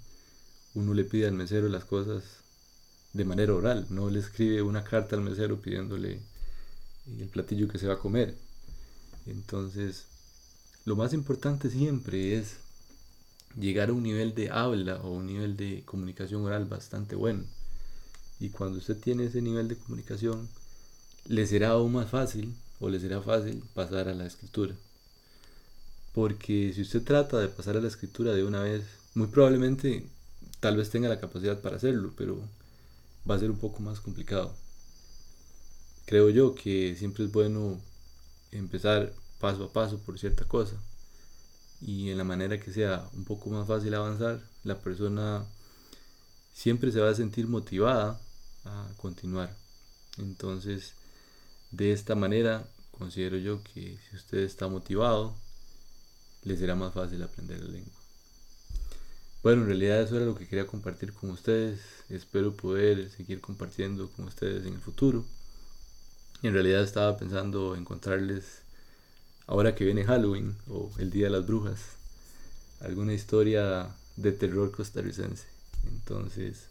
uno 0.74 0.94
le 0.94 1.02
pide 1.02 1.26
al 1.26 1.32
mesero 1.32 1.68
las 1.68 1.84
cosas 1.84 2.22
de 3.12 3.24
manera 3.24 3.52
oral, 3.52 3.88
no 3.90 4.08
le 4.08 4.20
escribe 4.20 4.62
una 4.62 4.84
carta 4.84 5.16
al 5.16 5.22
mesero 5.22 5.60
pidiéndole 5.60 6.20
el 7.18 7.28
platillo 7.28 7.66
que 7.66 7.80
se 7.80 7.88
va 7.88 7.94
a 7.94 7.98
comer. 7.98 8.36
Entonces, 9.26 10.06
lo 10.84 10.94
más 10.94 11.12
importante 11.12 11.70
siempre 11.70 12.38
es 12.38 12.54
llegar 13.58 13.88
a 13.88 13.94
un 13.94 14.04
nivel 14.04 14.32
de 14.32 14.48
habla 14.48 15.00
o 15.02 15.10
un 15.10 15.26
nivel 15.26 15.56
de 15.56 15.82
comunicación 15.84 16.44
oral 16.44 16.66
bastante 16.66 17.16
bueno. 17.16 17.42
Y 18.40 18.50
cuando 18.50 18.78
usted 18.78 18.96
tiene 18.98 19.26
ese 19.26 19.42
nivel 19.42 19.68
de 19.68 19.76
comunicación, 19.76 20.48
le 21.26 21.46
será 21.46 21.70
aún 21.70 21.92
más 21.92 22.10
fácil 22.10 22.56
o 22.80 22.88
le 22.88 22.98
será 22.98 23.20
fácil 23.22 23.62
pasar 23.74 24.08
a 24.08 24.14
la 24.14 24.26
escritura. 24.26 24.74
Porque 26.14 26.72
si 26.74 26.80
usted 26.82 27.04
trata 27.04 27.38
de 27.38 27.48
pasar 27.48 27.76
a 27.76 27.80
la 27.80 27.88
escritura 27.88 28.32
de 28.32 28.42
una 28.44 28.62
vez, 28.62 28.82
muy 29.14 29.28
probablemente 29.28 30.06
tal 30.60 30.76
vez 30.76 30.90
tenga 30.90 31.08
la 31.08 31.20
capacidad 31.20 31.60
para 31.60 31.76
hacerlo, 31.76 32.12
pero 32.16 32.40
va 33.30 33.34
a 33.34 33.38
ser 33.38 33.50
un 33.50 33.58
poco 33.58 33.80
más 33.80 34.00
complicado. 34.00 34.54
Creo 36.06 36.30
yo 36.30 36.54
que 36.54 36.96
siempre 36.96 37.24
es 37.24 37.30
bueno 37.32 37.78
empezar 38.50 39.12
paso 39.38 39.64
a 39.64 39.72
paso 39.72 39.98
por 39.98 40.18
cierta 40.18 40.44
cosa 40.46 40.76
y 41.80 42.10
en 42.10 42.18
la 42.18 42.24
manera 42.24 42.60
que 42.60 42.72
sea 42.72 43.08
un 43.14 43.24
poco 43.24 43.48
más 43.50 43.66
fácil 43.66 43.94
avanzar, 43.94 44.42
la 44.64 44.78
persona 44.80 45.46
siempre 46.52 46.92
se 46.92 47.00
va 47.00 47.10
a 47.10 47.14
sentir 47.14 47.46
motivada 47.46 48.20
a 48.64 48.88
continuar. 48.96 49.54
Entonces, 50.18 50.94
de 51.70 51.92
esta 51.92 52.14
manera, 52.14 52.66
considero 52.90 53.36
yo 53.38 53.62
que 53.62 53.98
si 54.08 54.16
usted 54.16 54.38
está 54.38 54.68
motivado, 54.68 55.34
le 56.42 56.56
será 56.56 56.74
más 56.74 56.94
fácil 56.94 57.22
aprender 57.22 57.60
la 57.60 57.70
lengua. 57.70 58.00
Bueno, 59.42 59.62
en 59.62 59.68
realidad 59.68 60.02
eso 60.02 60.16
era 60.16 60.26
lo 60.26 60.34
que 60.34 60.46
quería 60.46 60.66
compartir 60.66 61.12
con 61.14 61.30
ustedes. 61.30 61.80
Espero 62.08 62.54
poder 62.54 63.10
seguir 63.10 63.40
compartiendo 63.40 64.10
con 64.10 64.26
ustedes 64.26 64.66
en 64.66 64.74
el 64.74 64.80
futuro. 64.80 65.24
En 66.42 66.52
realidad 66.52 66.82
estaba 66.82 67.16
pensando 67.16 67.76
encontrarles 67.76 68.62
ahora 69.46 69.74
que 69.74 69.84
viene 69.84 70.04
Halloween 70.04 70.56
o 70.68 70.90
el 70.98 71.10
Día 71.10 71.26
de 71.26 71.30
las 71.30 71.46
Brujas, 71.46 71.80
alguna 72.80 73.12
historia 73.12 73.94
de 74.16 74.32
terror 74.32 74.70
costarricense. 74.72 75.46
Entonces 75.86 76.69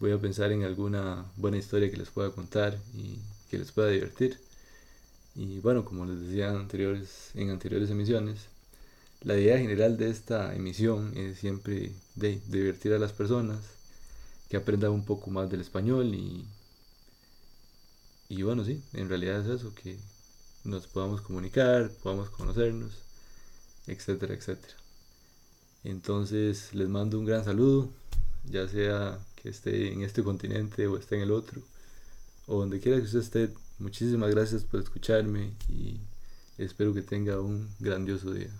voy 0.00 0.12
a 0.12 0.18
pensar 0.18 0.50
en 0.50 0.64
alguna 0.64 1.26
buena 1.36 1.58
historia 1.58 1.90
que 1.90 1.96
les 1.98 2.08
pueda 2.08 2.30
contar 2.30 2.76
y 2.96 3.18
que 3.50 3.58
les 3.58 3.70
pueda 3.70 3.88
divertir. 3.88 4.38
Y 5.36 5.60
bueno, 5.60 5.84
como 5.84 6.06
les 6.06 6.20
decía 6.20 6.50
anteriores, 6.50 7.30
en 7.34 7.50
anteriores 7.50 7.90
emisiones, 7.90 8.46
la 9.22 9.36
idea 9.36 9.58
general 9.58 9.98
de 9.98 10.10
esta 10.10 10.54
emisión 10.54 11.12
es 11.16 11.38
siempre 11.38 11.92
de 12.16 12.40
divertir 12.48 12.94
a 12.94 12.98
las 12.98 13.12
personas, 13.12 13.58
que 14.48 14.56
aprendan 14.56 14.90
un 14.90 15.04
poco 15.04 15.30
más 15.30 15.50
del 15.50 15.60
español 15.60 16.14
y, 16.14 16.44
y 18.28 18.42
bueno, 18.42 18.64
sí, 18.64 18.82
en 18.94 19.08
realidad 19.08 19.40
es 19.40 19.60
eso, 19.60 19.72
que 19.74 19.96
nos 20.64 20.86
podamos 20.86 21.20
comunicar, 21.20 21.90
podamos 22.02 22.30
conocernos, 22.30 22.92
etcétera, 23.86 24.34
etcétera. 24.34 24.74
Entonces 25.84 26.74
les 26.74 26.88
mando 26.88 27.18
un 27.18 27.26
gran 27.26 27.44
saludo, 27.44 27.90
ya 28.44 28.66
sea 28.68 29.18
que 29.42 29.48
esté 29.50 29.92
en 29.92 30.02
este 30.02 30.22
continente 30.22 30.86
o 30.86 30.96
esté 30.96 31.16
en 31.16 31.22
el 31.22 31.30
otro, 31.30 31.62
o 32.46 32.60
donde 32.60 32.80
quiera 32.80 32.98
que 32.98 33.04
usted 33.04 33.20
esté. 33.20 33.48
Muchísimas 33.78 34.30
gracias 34.30 34.64
por 34.64 34.80
escucharme 34.80 35.52
y 35.68 35.98
espero 36.58 36.92
que 36.94 37.02
tenga 37.02 37.40
un 37.40 37.68
grandioso 37.80 38.32
día. 38.32 38.50